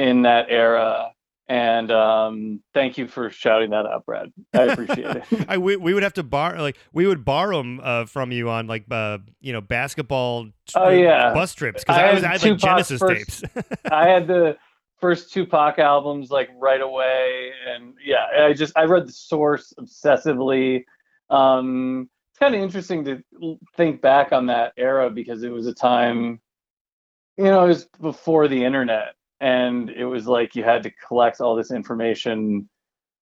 [0.00, 1.12] in that era.
[1.48, 4.32] And um, thank you for shouting that out, Brad.
[4.52, 5.24] I appreciate it.
[5.48, 8.50] I we, we would have to borrow like we would borrow them uh, from you
[8.50, 11.32] on like uh, you know basketball Oh, yeah.
[11.32, 13.72] bus trips because I I, was I had like Genesis first- tapes.
[13.88, 14.56] I had the
[15.00, 20.84] first Tupac albums like right away, and yeah, I just I read the source obsessively.
[21.30, 25.74] Um, it's kind of interesting to think back on that era because it was a
[25.74, 26.40] time,
[27.36, 31.40] you know, it was before the internet, and it was like you had to collect
[31.40, 32.68] all this information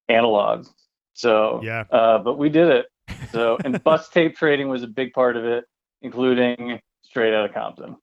[0.09, 0.67] analog.
[1.13, 1.85] So Yeah.
[1.89, 2.85] uh, but we did it.
[3.31, 5.65] So and bus tape trading was a big part of it,
[6.01, 7.95] including straight out of Compton.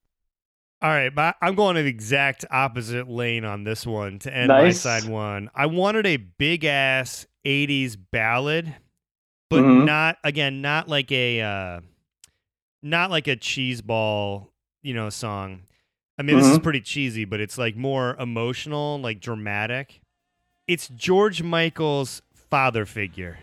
[0.85, 4.49] All right, but I'm going to the exact opposite lane on this one to end
[4.49, 4.85] Nice.
[4.85, 5.49] my side one.
[5.55, 8.71] I wanted a big ass 80s ballad,
[9.49, 9.85] but Mhm.
[9.85, 11.79] not again, not like a uh
[12.83, 14.51] not like a cheese ball,
[14.83, 15.63] you know, song.
[16.19, 16.63] I mean, this is Mhm.
[16.63, 20.01] pretty cheesy, but it's like more emotional, like dramatic.
[20.67, 23.39] It's George Michael's father figure.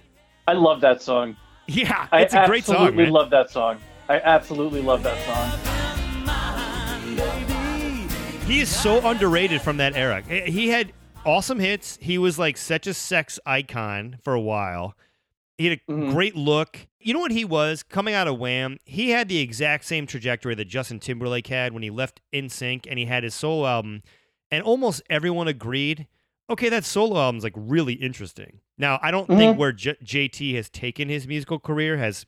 [0.47, 1.37] I love that song.
[1.67, 3.13] Yeah, it's a great song, absolutely man.
[3.13, 3.79] love that song.
[4.09, 5.72] I absolutely love that song.
[8.53, 10.21] He is so underrated from that era.
[10.21, 10.93] He had
[11.25, 11.97] awesome hits.
[12.03, 14.95] He was like such a sex icon for a while.
[15.57, 16.13] He had a Mhm.
[16.13, 16.87] great look.
[17.01, 18.77] You know what he was coming out of Wham?
[18.85, 22.99] He had the exact same trajectory that Justin Timberlake had when he left NSYNC and
[22.99, 24.03] he had his solo album.
[24.51, 26.07] And almost everyone agreed,
[26.51, 28.61] okay, that solo album's like really interesting.
[28.77, 29.57] Now, I don't think Mhm.
[29.57, 32.27] where J- JT has taken his musical career has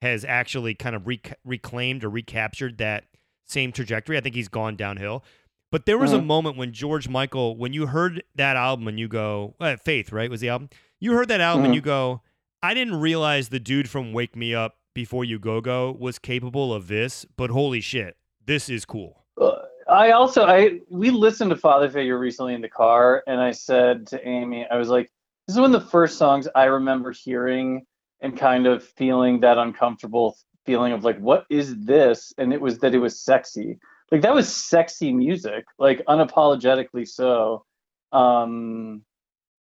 [0.00, 3.04] has actually kind of rec- reclaimed or recaptured that
[3.44, 4.16] same trajectory.
[4.16, 5.22] I think he's gone downhill.
[5.70, 6.26] But there was a Mhm.
[6.26, 10.30] moment when George Michael, when you heard that album and you go, uh, Faith, right,
[10.30, 10.70] was the album?
[10.98, 11.76] You heard that album and Mhm.
[11.76, 12.22] you go,
[12.62, 16.72] I didn't realize the dude from Wake Me Up Before You Go Go was capable
[16.72, 19.24] of this, but holy shit, this is cool.
[19.40, 19.56] Uh,
[19.88, 24.06] I also I we listened to Father Figure recently in the car, and I said
[24.08, 25.10] to Amy, I was like,
[25.46, 27.86] "This is one of the first songs I remember hearing
[28.20, 32.78] and kind of feeling that uncomfortable feeling of like, what is this?" And it was
[32.80, 33.78] that it was sexy,
[34.10, 37.64] like that was sexy music, like unapologetically so.
[38.12, 39.02] Um,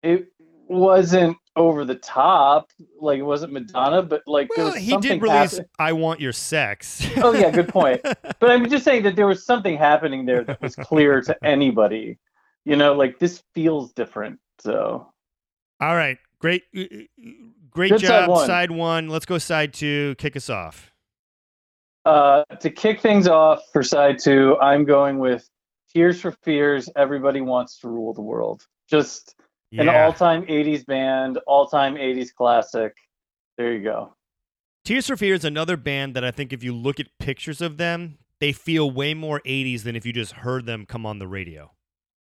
[0.03, 0.26] it
[0.68, 5.12] wasn't over the top, like it wasn't Madonna, but like there Well, was he something
[5.12, 7.07] did release happen- I Want Your Sex.
[7.18, 8.01] Oh yeah, good point.
[8.40, 12.18] But I'm just saying that there was something happening there that was clear to anybody.
[12.64, 14.38] You know, like this feels different.
[14.61, 15.07] So
[15.80, 17.30] All right, great, uh, uh,
[17.70, 18.47] great Good side job, one.
[18.47, 19.09] side one.
[19.09, 20.14] Let's go side two.
[20.18, 20.91] Kick us off.
[22.05, 25.48] Uh, to kick things off for side two, I'm going with
[25.92, 26.88] Tears for Fears.
[26.96, 28.66] Everybody wants to rule the world.
[28.88, 29.36] Just
[29.72, 32.96] an all-time '80s band, all-time '80s classic.
[33.57, 34.14] There you go.
[34.84, 38.18] Tears for Fears, another band that I think if you look at pictures of them,
[38.40, 41.70] they feel way more 80s than if you just heard them come on the radio.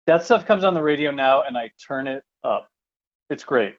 [0.07, 2.69] That stuff comes on the radio now, and I turn it up.
[3.30, 3.76] It's great.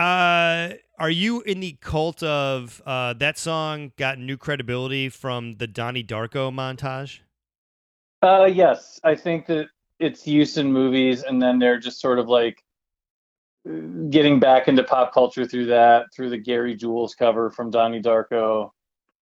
[0.00, 5.66] Uh, are you in the cult of uh, that song got new credibility from the
[5.66, 7.18] Donnie Darko montage?
[8.22, 9.66] Uh, yes, I think that
[9.98, 12.64] it's used in movies, and then they're just sort of like
[13.68, 13.72] uh,
[14.08, 18.70] getting back into pop culture through that, through the Gary Jules cover from Donnie Darko.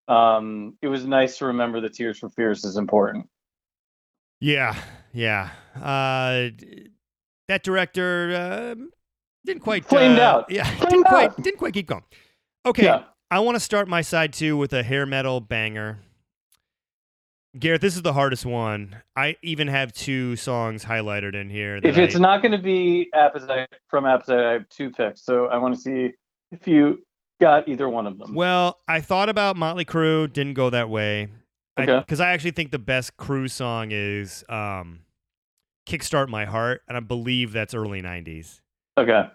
[0.07, 3.29] Um, it was nice to remember that Tears for Fears is important.
[4.41, 4.76] Yeah,
[5.12, 5.51] yeah.
[5.74, 6.51] Uh,
[7.49, 8.85] that director uh,
[9.49, 10.51] didn't quite Flamed uh, out.
[10.51, 11.43] Yeah, Flamed didn't quite out.
[11.43, 12.05] didn't quite keep going.
[12.67, 13.05] Okay, Yeah.
[13.31, 15.99] I want to start my side two with a hair metal banger.
[17.59, 18.97] Gareth, this is the hardest one.
[19.17, 21.81] I even have two songs highlighted in here.
[21.83, 25.47] If it's I- not going to be Appetite from Appetite, I have two picks, so
[25.47, 26.11] I want to see
[26.53, 27.03] if you
[27.41, 28.35] got either one of them.
[28.35, 31.29] well, I thought about Motley Crue, didn't go that way.
[31.81, 31.99] Okay.
[31.99, 35.01] Because I, actually think the best Crue song is um,
[35.89, 38.61] "Kickstart My Heart," and I believe that's early '90s.
[38.99, 39.29] Okay,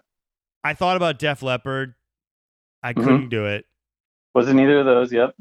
[0.64, 1.94] I thought about Def Leppard.
[2.82, 3.04] I Mhm.
[3.04, 3.66] couldn't do it.
[4.34, 5.12] wasn't either of those.
[5.12, 5.36] Yep.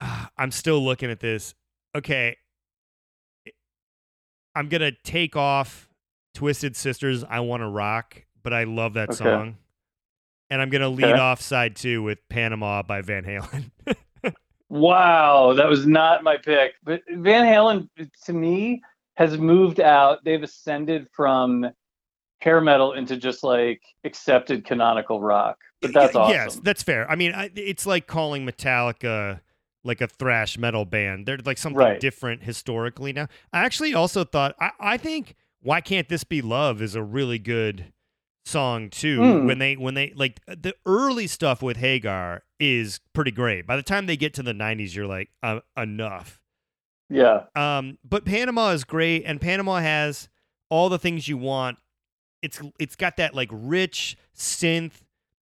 [0.00, 1.54] Ah, I'm still looking at this.
[1.94, 2.36] Okay.
[4.54, 5.88] I'm going to take off
[6.32, 9.16] Twisted Sisters, I Want to Rock, but I love that Okay.
[9.16, 9.58] song.
[10.48, 11.18] And I'm going to lead Okay.
[11.20, 13.70] off side two with Panama by Van Halen.
[14.68, 16.74] Wow, that was not my pick.
[16.82, 17.88] But Van Halen,
[18.24, 18.82] to me,
[19.16, 20.24] has moved out.
[20.24, 21.70] They've ascended from
[22.46, 25.58] hair metal into just like accepted canonical rock.
[25.82, 26.32] But that's awesome.
[26.32, 27.10] Yes, that's fair.
[27.10, 29.40] I mean, I, it's like calling Metallica
[29.82, 31.26] like a thrash metal band.
[31.26, 32.00] They're like something Right.
[32.00, 33.26] different historically now.
[33.52, 37.38] I actually also thought I, I think Why Can't This Be Love is a really
[37.40, 37.92] good
[38.44, 39.18] song too.
[39.20, 39.46] Hmm.
[39.46, 43.66] When they when they like the early stuff with Hagar is pretty great.
[43.66, 46.40] By the time they get to the 90s you're like uh, enough.
[47.10, 47.42] Yeah.
[47.54, 50.28] Um, but Panama is great, and Panama has
[50.70, 51.78] all the things you want.
[52.42, 55.02] It's it's got that like rich synth,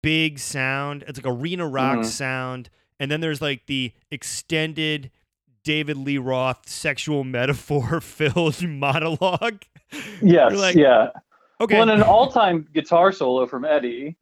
[0.02, 1.04] big sound.
[1.06, 2.04] It's like arena rock Mhm.
[2.06, 2.70] sound,
[3.00, 5.10] and then there's like the extended
[5.64, 9.62] David Lee Roth sexual metaphor filled monologue.
[10.22, 10.54] Yes.
[10.54, 11.10] Like, yeah.
[11.60, 14.16] okay, Well, and an all-time guitar solo from Eddie.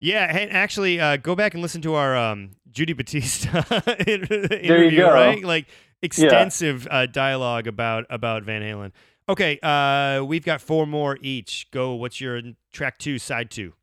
[0.00, 3.64] Yeah, and actually, uh, go back and listen to our um, Judy Battista
[4.06, 4.46] interview.
[4.68, 5.12] There you go.
[5.12, 5.66] Right, like
[6.02, 8.92] extensive uh, dialogue about about Van Halen.
[9.28, 11.70] Okay, uh, we've got four more each.
[11.70, 11.94] Go.
[11.94, 12.40] What's your
[12.72, 13.74] track two, side two?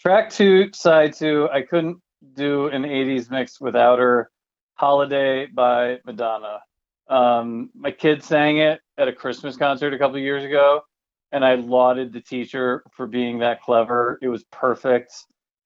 [0.00, 1.48] Track two, side two.
[1.52, 1.98] I couldn't
[2.34, 4.30] do an '80s mix without her.
[4.74, 6.60] "Holiday" by Madonna.
[7.08, 10.82] Um, my kid sang it at a Christmas concert a couple years ago,
[11.30, 14.18] and I lauded the teacher for being that clever.
[14.22, 15.12] It was perfect.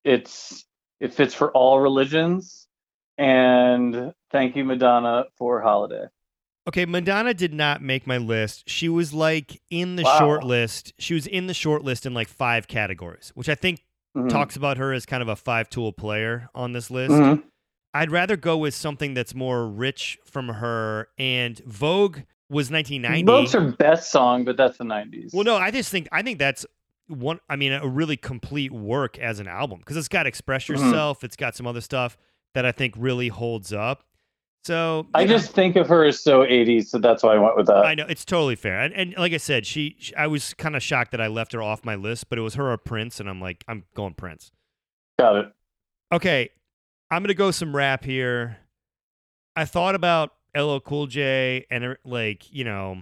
[0.04, 0.66] It's
[1.00, 2.68] it fits for all religions,
[3.16, 6.08] and thank you, Madonna, for "Holiday."
[6.68, 8.68] Okay, Madonna did not make my list.
[8.68, 10.18] She was like in the Wow.
[10.18, 10.92] short list.
[10.98, 13.80] She was in the short list in like five categories, which I think
[14.16, 14.28] Mhm.
[14.28, 17.12] talks about her as kind of a five tool player on this list.
[17.12, 17.42] Mhm.
[17.94, 21.08] I'd rather go with something that's more rich from her.
[21.18, 23.24] And Vogue was 1990.
[23.24, 25.32] Vogue's her best song, but that's the '90s.
[25.34, 26.64] Well, no, I just think I think that's
[27.08, 27.40] one.
[27.50, 30.68] I mean, a really complete work as an album because it's got "Express Mhm.
[30.70, 32.16] Yourself." It's got some other stuff
[32.54, 34.04] that I think really holds up.
[34.64, 37.56] So I know, just think of her as so '80s, so that's why I went
[37.56, 37.84] with that.
[37.84, 40.76] I know it's totally fair, and, and like I said, she, she I was kind
[40.76, 43.18] of shocked that I left her off my list, but it was her or Prince,
[43.18, 44.52] and I'm like, I'm going Prince.
[45.18, 45.52] Got it.
[46.12, 46.50] Okay,
[47.10, 48.58] I'm gonna go some rap here.
[49.56, 53.00] I thought about LL Cool J and er, like you know,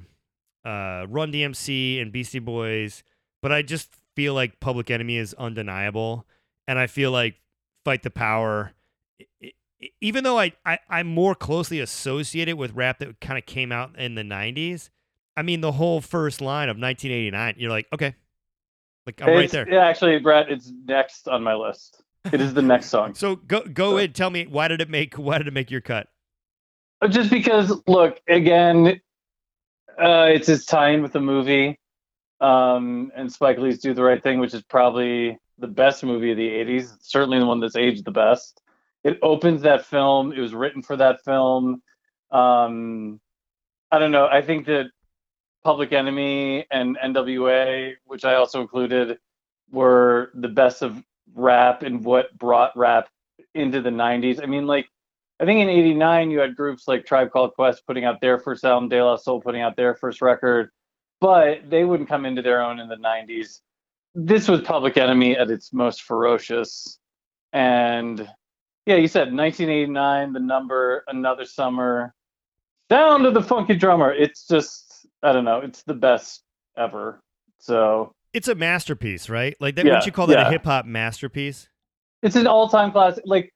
[0.64, 3.02] uh, Run DMC and Beastie Boys,
[3.42, 6.26] but I just feel like Public Enemy is undeniable,
[6.66, 7.34] and I feel like
[7.84, 8.72] Fight the Power.
[10.00, 13.98] Even though I, I I'm more closely associated with rap that kind of came out
[13.98, 14.90] in the '90s,
[15.36, 17.54] I mean the whole first line of 1989.
[17.58, 18.14] You're like, okay,
[19.06, 19.66] like I'm right there.
[19.70, 22.02] Yeah, actually, Brett, it's next on my list.
[22.32, 23.14] It is the next song.
[23.14, 24.12] So go go So- in.
[24.12, 26.08] Tell me why did it make why did it make your cut?
[27.02, 29.00] Uh, Just because, look, again,
[29.98, 31.78] uh, it's his tie-in with the movie,
[32.42, 36.36] um, and Spike Lee's "Do the Right Thing," which is probably the best movie of
[36.36, 36.96] the '80s.
[37.00, 38.60] Certainly the one that's aged the best.
[39.04, 40.32] It opens that film.
[40.32, 41.82] It was written for that film.
[42.30, 43.20] Um,
[43.90, 44.26] I don't know.
[44.26, 44.90] I think that
[45.64, 49.18] Public Enemy and NWA, which I also included,
[49.70, 51.02] were the best of
[51.34, 53.08] rap and what brought rap
[53.54, 54.42] into the 90s.
[54.42, 54.88] I mean, like,
[55.40, 58.64] I think in 89, you had groups like Tribe Called Quest putting out their first
[58.64, 60.70] album, De La Soul putting out their first record,
[61.20, 63.60] but they wouldn't come into their own in the 90s.
[64.14, 66.98] This was Public Enemy at its most ferocious.
[67.52, 68.28] And
[68.86, 72.14] yeah, you said 1989, the number, another summer,
[72.88, 74.12] down to the funky drummer.
[74.12, 76.42] It's just, I don't know, it's the best
[76.76, 77.20] ever.
[77.58, 79.56] So It's a masterpiece, right?
[79.60, 79.84] Like that.
[79.84, 81.68] Yeah, Wouldn't you call that a hip hop masterpiece?
[82.22, 83.24] it's an all-time classic.
[83.26, 83.50] Like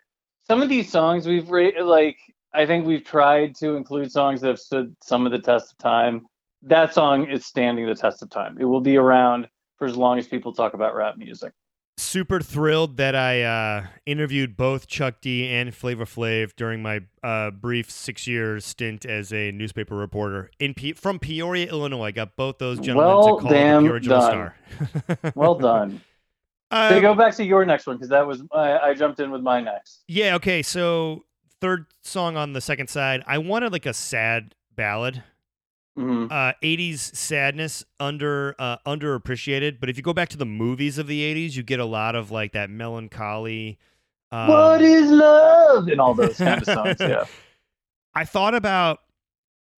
[0.47, 2.17] some of these songs we've ra- like
[2.55, 5.79] I think we've tried to include songs that have stood some of the test of
[5.79, 6.27] time.
[6.63, 8.57] That song is standing the test of time.
[8.59, 11.53] It will be around for as long as people talk about rap music.
[11.97, 17.53] Super thrilled that I uh, interviewed both Chuck D and Flavor Flav during my uh,
[17.53, 22.07] brief six-year stint as a newspaper reporter in Pe- from Peoria, Illinois.
[22.07, 24.53] I got both those gentlemen Well to call damn the Journal done.
[25.09, 25.33] Star.
[25.37, 26.01] Well done.
[26.71, 29.31] Uh, so go back to your next one because that was I, I jumped in
[29.31, 30.03] with my next.
[30.09, 30.63] Yeah, okay.
[30.63, 31.25] So
[31.61, 35.23] third song on the second side, I wanted like a sad ballad.
[35.99, 36.31] Mhm.
[36.31, 41.07] Uh 80s sadness under uh underappreciated, but if you go back to the movies of
[41.07, 43.79] the 80s, you get a lot of like that melancholy
[44.33, 46.97] um, what is love and all those kind of songs.
[46.99, 47.25] Yeah.
[48.15, 49.01] I thought about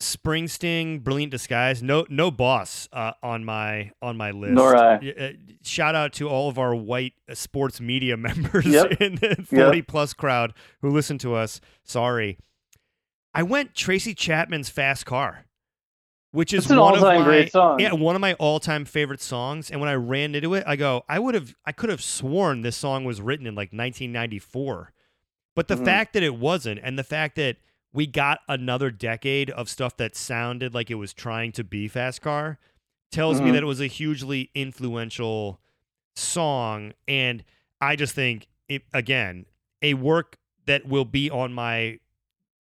[0.01, 1.83] Springsteen, Brilliant Disguise.
[1.83, 4.53] No, no boss uh, on my on my list.
[4.53, 4.99] Nor I.
[4.99, 5.29] Y- uh,
[5.63, 9.01] shout out to all of our white uh, sports media members Yep.
[9.01, 10.53] in the forty plus crowd
[10.83, 11.61] who listen to us.
[11.83, 12.37] Sorry,
[13.33, 15.46] I went Tracy Chapman's "Fast Car,"
[16.37, 19.71] which is one of my yeah one of my all time favorite songs.
[19.71, 22.61] And when I ran into it, I go, I would have, I could have sworn
[22.61, 24.93] this song was written in like 1994.
[25.55, 25.85] But the Mhm.
[25.85, 27.57] fact that it wasn't, and the fact that
[27.93, 32.21] we got another decade of stuff that sounded like it was trying to be Fast
[32.21, 32.59] Car,
[33.11, 33.53] tells me Mhm.
[33.55, 35.61] that it was a hugely influential
[36.15, 36.93] song.
[37.09, 37.45] And
[37.81, 39.47] I just think, it, again,
[39.81, 42.01] a work that will be on my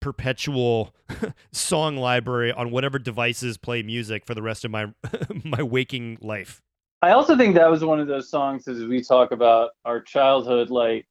[0.01, 0.93] perpetual
[1.53, 4.87] song library on whatever devices play music for the rest of my
[5.45, 6.61] my waking life.
[7.01, 10.69] I also think that was one of those songs as we talk about our childhood,
[10.69, 11.07] like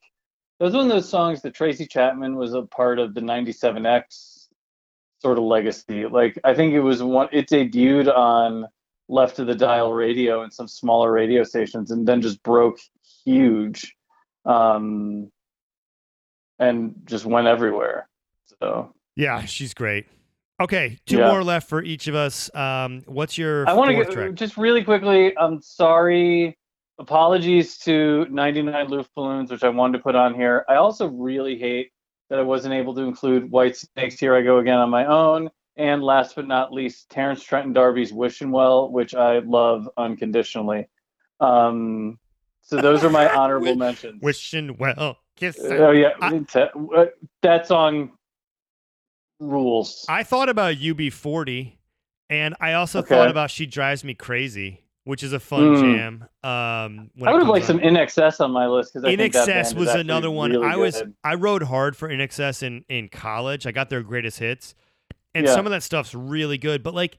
[0.59, 4.49] that was one of those songs that Tracy Chapman was a part of the 97X
[5.19, 6.07] sort of legacy.
[6.07, 8.67] Like I think it was one it debuted on
[9.09, 12.79] left of the dial radio and some smaller radio stations and then just broke
[13.25, 13.95] huge.
[14.45, 15.31] Um
[16.59, 18.10] and just went everywhere.
[18.61, 20.07] So Yeah, she's great.
[20.61, 21.29] Okay, two Yeah.
[21.31, 22.55] more left for each of us.
[22.55, 25.37] Um, what's your I want to just really quickly.
[25.39, 26.59] I'm sorry,
[26.99, 30.65] apologies to 99 Luftballons, which I wanted to put on here.
[30.69, 31.93] I also really hate
[32.29, 34.21] that I wasn't able to include Whitesnake's.
[34.21, 35.51] Here I go again on my own.
[35.77, 40.89] And last but not least, Terence Trenton D'Arby's Wishing Well, which I love unconditionally.
[41.41, 42.19] Um,
[42.61, 44.21] so those are my honorable mentions.
[44.21, 45.17] Wishing well.
[45.37, 45.59] Kiss.
[45.59, 47.09] Oh yeah, I-
[47.41, 48.13] that song
[49.41, 50.05] rules.
[50.09, 51.73] I thought about UB40,
[52.29, 53.09] and I also Okay.
[53.09, 55.81] thought about She Drives Me Crazy, which is a fun Mm.
[55.81, 56.15] jam.
[56.45, 60.31] Um, I would have liked some INXS on my list because I INXS was another
[60.31, 60.51] one.
[60.53, 61.15] really I was good.
[61.25, 63.67] I rode hard for INXS in in college.
[63.67, 64.75] I got their greatest hits,
[65.35, 65.55] and Yeah.
[65.55, 66.83] some of that stuff's really good.
[66.83, 67.19] But like,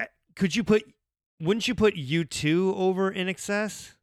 [0.00, 0.06] eh,
[0.36, 0.84] could you put?
[1.40, 3.94] Wouldn't you put U two over INXS?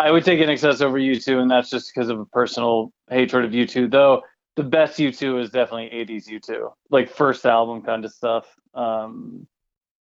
[0.00, 3.52] I would take INXS over U2, and that's just because of a personal hatred of
[3.52, 3.88] U2.
[3.88, 4.22] Though
[4.56, 8.46] the best U2 is definitely 80s U2, like first album kind of stuff.
[8.74, 9.46] Um,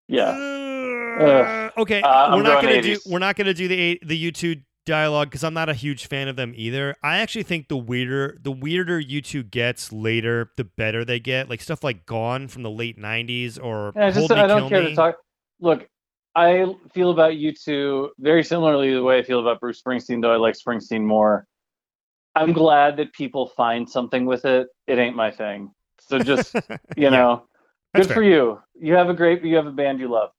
[0.09, 4.07] yeah, Uh, okay, Uh, we're not going gonna do we're not gonna do the eight,
[4.07, 6.94] the U two dialogue because I'm not a huge fan of them either.
[7.03, 11.51] I actually think the weirder the weirder U two gets later, the better they get.
[11.51, 14.68] Like stuff like Gone from the late '90s or Yeah, I just Me, I don't
[14.68, 14.90] care Me.
[14.90, 15.16] to talk.
[15.61, 15.88] Look,
[16.36, 20.32] I feel about U2 very similarly to the way I feel about Bruce Springsteen, though
[20.32, 21.47] I like Springsteen more.
[22.37, 24.68] I'm glad that people find something with it.
[24.87, 25.72] It ain't my thing.
[25.99, 26.55] So just
[26.97, 27.47] you know,
[27.93, 28.61] that's good for you.
[28.74, 30.30] You have a great, you have a band you love.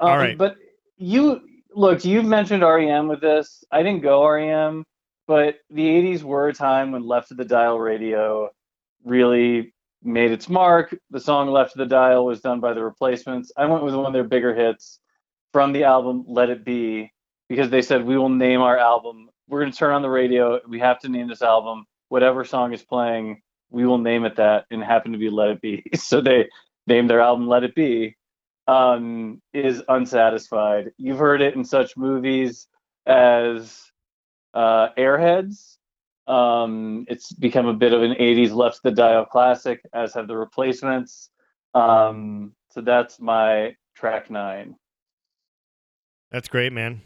[0.00, 0.36] Um, All right.
[0.36, 0.56] But
[0.96, 1.42] you
[1.74, 3.62] look, you've mentioned REM with this.
[3.70, 4.84] I didn't go REM,
[5.26, 8.50] but the '80s were a time when Left of the Dial radio
[9.04, 10.96] really made its mark.
[11.10, 13.52] The song Left of the Dial was done by the Replacements.
[13.56, 14.98] I went with one of their bigger hits
[15.52, 17.12] from the album Let It Be
[17.48, 19.28] because they said we will name our album.
[19.48, 20.60] We're going to turn on the radio.
[20.68, 21.86] We have to name this album.
[22.08, 25.60] Whatever song is playing, we will name it that, and happen to be Let It
[25.60, 25.84] Be.
[25.96, 26.48] So they
[26.86, 28.16] named their album Let It Be.
[28.68, 30.92] Um, is unsatisfied.
[30.96, 32.68] You've heard it in such movies
[33.06, 33.90] as
[34.54, 35.78] uh, Airheads.
[36.28, 40.36] Um, it's become a bit of an 80s left the dial classic, as have the
[40.36, 41.30] replacements.
[41.74, 44.76] Um, so that's my track nine.
[46.30, 47.02] That's great, man.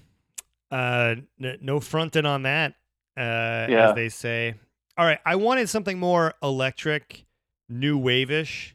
[0.70, 2.72] Uh, n- no fronting on that,
[3.16, 3.88] uh, Yeah.
[3.90, 4.54] as they say.
[4.98, 7.24] All right, I wanted something more electric,
[7.68, 8.74] new wave-ish,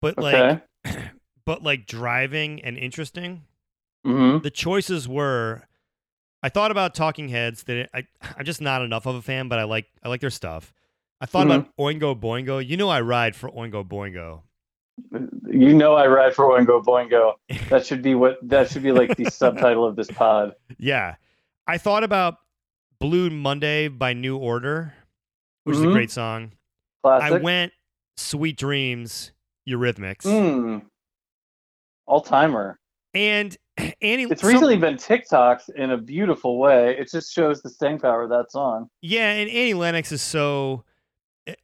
[0.00, 0.60] but Okay.
[0.84, 0.98] like,
[1.44, 3.42] but like driving and interesting.
[4.04, 5.62] hmm The choices were,
[6.42, 7.64] I thought about Talking Heads.
[7.64, 10.30] That I, I'm just not enough of a fan, but I like, I like their
[10.30, 10.72] stuff.
[11.20, 11.56] I thought Mhm.
[11.56, 12.64] about Oingo Boingo.
[12.64, 14.42] You know, I ride for Oingo Boingo.
[15.48, 17.34] You know I ride for Oingo Boingo.
[17.70, 20.54] That should be what that should be like the subtitle of this pod.
[20.78, 21.14] Yeah.
[21.68, 22.36] I thought about
[22.98, 24.94] Blue Monday by New Order,
[25.64, 25.92] which is a Mhm.
[25.92, 26.52] great song.
[27.02, 27.32] Classic.
[27.34, 27.72] I went
[28.16, 29.32] Sweet Dreams,
[29.68, 30.22] Eurythmics.
[30.22, 30.86] Mm.
[32.06, 32.78] All timer.
[33.14, 33.56] And
[34.02, 36.96] Annie It's some- recently been TikToked in a beautiful way.
[36.98, 38.88] It just shows the staying power of that song.
[39.02, 40.84] Yeah, and Annie Lennox is so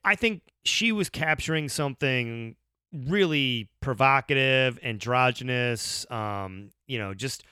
[0.03, 2.55] I think she was capturing something
[2.91, 7.43] really provocative, androgynous, um, you know, just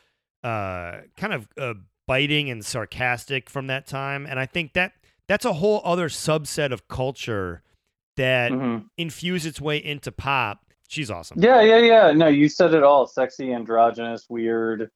[0.43, 1.73] uh kind of uh,
[2.07, 4.25] biting and sarcastic from that time.
[4.25, 4.93] And I think that
[5.27, 7.63] that's a whole other subset of culture
[8.17, 8.85] that Mhm.
[8.97, 10.65] infuse its way into pop.
[10.87, 11.39] She's awesome.
[11.41, 12.11] Yeah, yeah, yeah.
[12.11, 13.07] No, you said it all.
[13.07, 14.91] Sexy, androgynous, weird,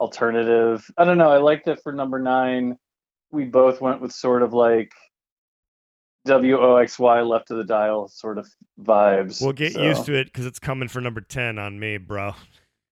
[0.00, 0.88] alternative.
[0.96, 1.30] I don't know.
[1.30, 2.78] I liked it for number nine.
[3.30, 4.92] We both went with sort of like
[6.24, 8.48] W O X Y left of the dial sort of
[8.80, 9.42] vibes.
[9.42, 9.82] We'll get so.
[9.82, 12.34] used to it because it's coming for number 10 on me, bro.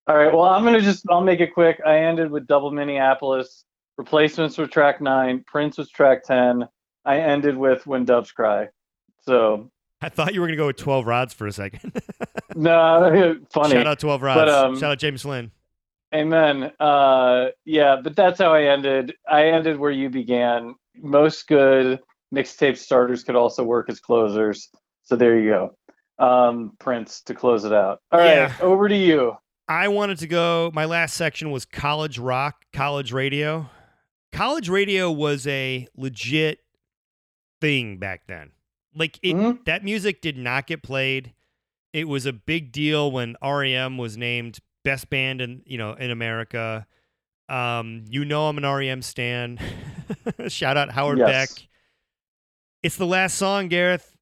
[0.07, 0.33] All right.
[0.33, 1.81] Well, I'm gonna just I'll make it quick.
[1.87, 3.65] I ended with double Minneapolis.
[3.97, 5.45] Replacements were track nine.
[5.47, 6.67] Prince was track ten.
[7.05, 8.69] I ended with When Doves Cry.
[9.23, 9.71] So
[10.03, 11.93] I thought you were going to go with 12 rods for a second.
[12.55, 13.73] no, funny.
[13.75, 14.51] Shout out 12 rods.
[14.51, 15.51] um, Shout out James Flynn.
[16.15, 16.73] Amen.
[16.81, 19.15] Uh, yeah, but that's how I ended.
[19.31, 20.75] I ended where you began.
[20.97, 22.01] Most good
[22.35, 24.69] mixtape starters could also work as closers.
[25.05, 25.77] So there you go.
[26.25, 28.01] Um, Prince to close it out.
[28.11, 28.55] All right, Yeah.
[28.61, 29.37] over to you.
[29.71, 30.71] I wanted to go.
[30.75, 33.71] My last section was college rock, college radio.
[34.33, 36.59] College radio was a legit
[37.61, 38.51] thing back then.
[38.97, 39.65] Like it, Mhm.
[39.67, 41.35] that music did not get played.
[41.93, 46.11] It was a big deal when REM was named best band in you know in
[46.11, 46.87] America.
[47.49, 49.59] Um, you know I'm an REM stan.
[50.49, 51.29] Shout out Howard Yes.
[51.55, 51.69] Beck.
[52.83, 54.17] It's the last song, Gareth.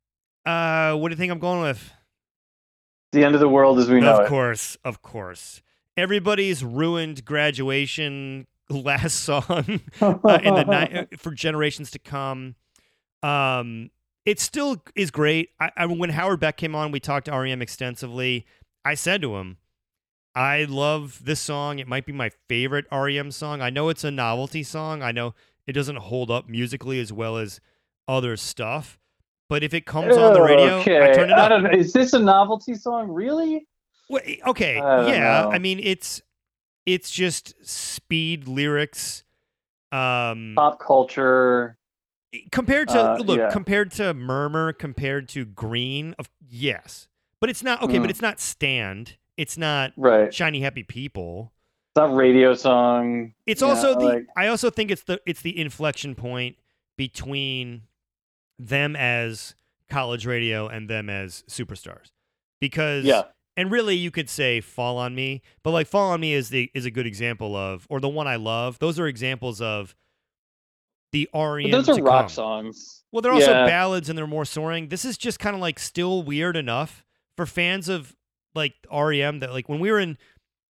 [0.45, 1.91] Uh, what do you think I'm going with?
[3.13, 4.29] The end of the world as we know of it.
[4.29, 5.63] course, of course.
[5.97, 10.65] Everybody's ruined graduation last song uh, in the
[11.11, 12.55] ni- for generations to come.
[13.23, 13.91] Um,
[14.25, 15.51] it still is great.
[15.59, 18.45] I, I when Howard Beck came on, we talked to REM extensively.
[18.85, 19.57] I said to him,
[20.35, 21.79] I love this song.
[21.79, 23.61] It might be my favorite REM song.
[23.61, 25.03] I know it's a novelty song.
[25.03, 25.35] I know
[25.67, 27.61] it doesn't hold up musically as well as
[28.07, 28.99] other stuff.
[29.49, 31.11] But if it comes on the radio, okay.
[31.11, 31.73] I turn it I up.
[31.75, 33.09] Is this a novelty song?
[33.09, 33.67] Really?
[34.11, 35.19] Wait, okay, I yeah.
[35.43, 35.51] know.
[35.51, 36.21] I mean, it's
[36.87, 39.25] it's just speed lyrics.
[39.93, 41.79] Um, Pop culture.
[42.53, 43.51] compared to Uh, look yeah.
[43.51, 47.09] compared to murmur compared to green of yes
[47.41, 48.11] but it's not okay but Mm.
[48.11, 50.33] it's not stand it's not Right.
[50.35, 51.53] shiny happy people
[51.89, 53.33] It's not radio song.
[53.47, 56.57] it's also the like- i also think it's the it's the inflection point
[56.99, 57.85] between
[58.59, 59.55] them as
[59.89, 62.09] college radio and them as superstars
[62.61, 63.23] because Yeah.
[63.57, 66.71] and really you could say fall on me but like fall on me is the
[66.75, 69.95] is a good example of or the one i love those are examples of
[71.13, 72.29] the But REM those are rock come.
[72.29, 73.03] songs.
[73.13, 73.65] Well, they're also Yeah.
[73.67, 74.89] ballads and they're more soaring.
[74.89, 77.03] This is just kind of like still weird enough
[77.35, 78.15] for fans of
[78.55, 80.19] like REM that like when we were in,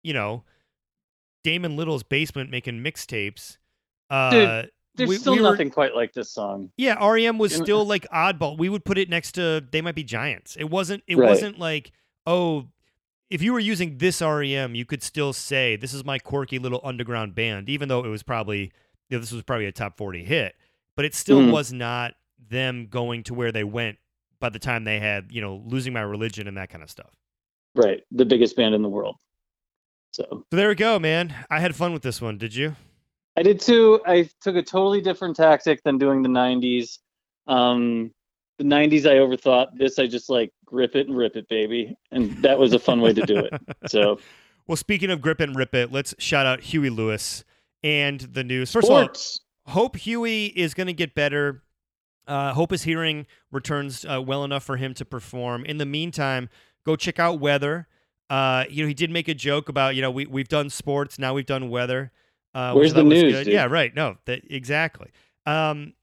[0.04, 0.46] you know,
[1.44, 3.58] Damon Little's basement making mixtapes.
[4.10, 4.64] Uh,
[4.96, 6.72] There's we- still we were- nothing quite like this song.
[6.78, 8.58] yeah, REM was still like oddball.
[8.58, 10.56] We would put it next to They Might Be Giants.
[10.58, 11.04] It wasn't.
[11.08, 11.30] It Right.
[11.30, 11.92] wasn't like
[12.28, 12.68] oh,
[13.30, 16.82] if you were using this REM, you could still say this is my quirky little
[16.84, 18.72] underground band, even though it was probably
[19.10, 20.56] you know, this was probably a top forty hit.
[20.96, 21.52] But it still Mhm.
[21.52, 22.14] was not
[22.50, 23.98] them going to where they went
[24.42, 27.12] by the time they had you know losing my religion and that kind of stuff.
[27.76, 28.04] Right.
[28.12, 29.16] The biggest band in the world.
[30.14, 31.34] So So there we go, man.
[31.50, 32.38] I had fun with this one.
[32.38, 32.76] Did you?
[33.38, 34.02] I did too.
[34.06, 37.00] I took a totally different tactic than doing the 90s.
[37.48, 38.12] Um,
[38.58, 39.68] the 90s, I overthought.
[39.78, 41.96] This, I just like grip it and rip it, baby.
[42.12, 43.54] And that was a fun way to do it.
[43.88, 44.20] So,
[44.68, 47.44] Well, speaking of grip and rip it, let's shout out Huey Lewis
[47.84, 48.72] and the news.
[48.72, 49.42] First of all, sports.
[49.68, 51.64] Hope Huey is going to get better.
[52.28, 55.66] Uh, hope his hearing returns uh, well enough for him to perform.
[55.66, 56.50] In the meantime,
[56.86, 57.88] go check out weather.
[58.30, 61.20] Uh, you know, he did make a joke about you know we we've done sports
[61.20, 62.12] now we've done weather.
[62.54, 63.48] Uh, Where's the news?
[63.48, 63.94] Yeah, right.
[63.96, 65.10] No, that exactly.
[65.46, 65.94] Um,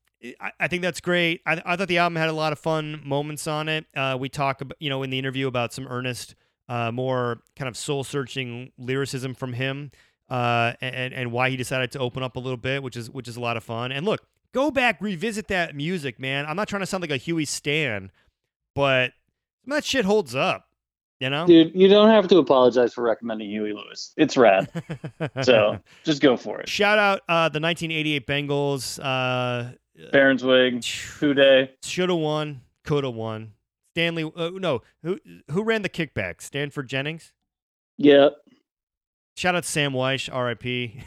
[0.40, 1.42] I, I think that's great.
[1.46, 3.86] I, I thought the album had a lot of fun moments on it.
[3.94, 6.34] Uh, we talk about you know in the interview about some earnest,
[6.68, 9.90] uh, more kind of soul searching lyricism from him
[10.30, 13.28] uh, and and why he decided to open up a little bit, which is which
[13.28, 13.92] is a lot of fun.
[13.92, 16.46] And look, go back, revisit that music, man.
[16.46, 18.10] I'm not trying to sound like a Huey stan,
[18.74, 19.12] but
[19.66, 20.67] that shit holds up,
[21.20, 21.46] you know.
[21.46, 24.12] Dude, you don't have to apologize for recommending Huey Lewis.
[24.16, 24.68] It's rad.
[25.42, 26.68] So just go for it.
[26.68, 28.98] shout out uh, the 1988 Bengals.
[29.02, 29.72] Uh,
[30.12, 30.84] Baronswig,
[31.18, 31.72] Who Dey.
[31.82, 33.52] should have won, could have won.
[33.94, 35.18] Stanley, uh, no, who
[35.50, 36.40] who ran the kickback?
[36.40, 37.32] Stanford Jennings.
[37.96, 38.28] Yeah.
[39.36, 41.02] Shout out Sam Wyche, R.I.P.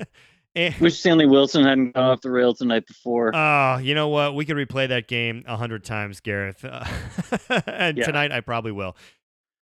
[0.54, 3.34] and, Wish Stanley Wilson hadn't gone off the rails the night before.
[3.34, 4.34] Oh, you know what?
[4.34, 6.64] We could replay that game a hundred times, Gareth.
[7.66, 8.04] and Yeah.
[8.06, 8.96] tonight I probably will.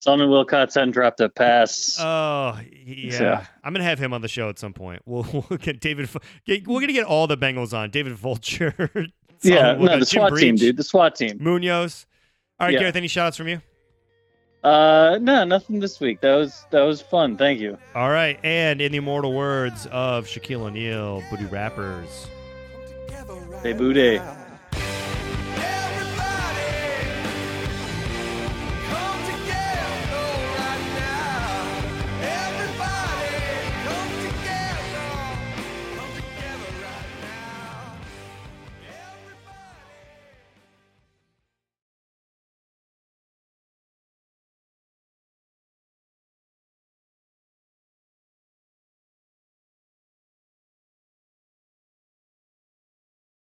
[0.04, 1.98] Solomon Wilcots hadn't dropped a pass.
[1.98, 3.12] Oh, yeah.
[3.18, 5.02] So- I'm gonna have him on the show at some point.
[5.06, 6.10] We'll, we'll get David.
[6.46, 7.90] Get, we're gonna get all the Bengals on.
[7.90, 8.74] David Fulcher.
[9.44, 10.76] yeah, no, the Jim SWAT team, dude.
[10.76, 11.38] The SWAT team.
[11.40, 12.06] Munoz.
[12.60, 12.80] All right, Yeah.
[12.80, 12.98] Gareth.
[12.98, 13.62] Any shout outs from you?
[14.62, 16.20] Uh, no, nothing this week.
[16.20, 17.38] That was that was fun.
[17.38, 17.78] Thank you.
[17.96, 22.28] All right, and in the immortal words of Shaquille O'Neal, Booty Rappers.
[23.62, 24.20] Hey, Booty.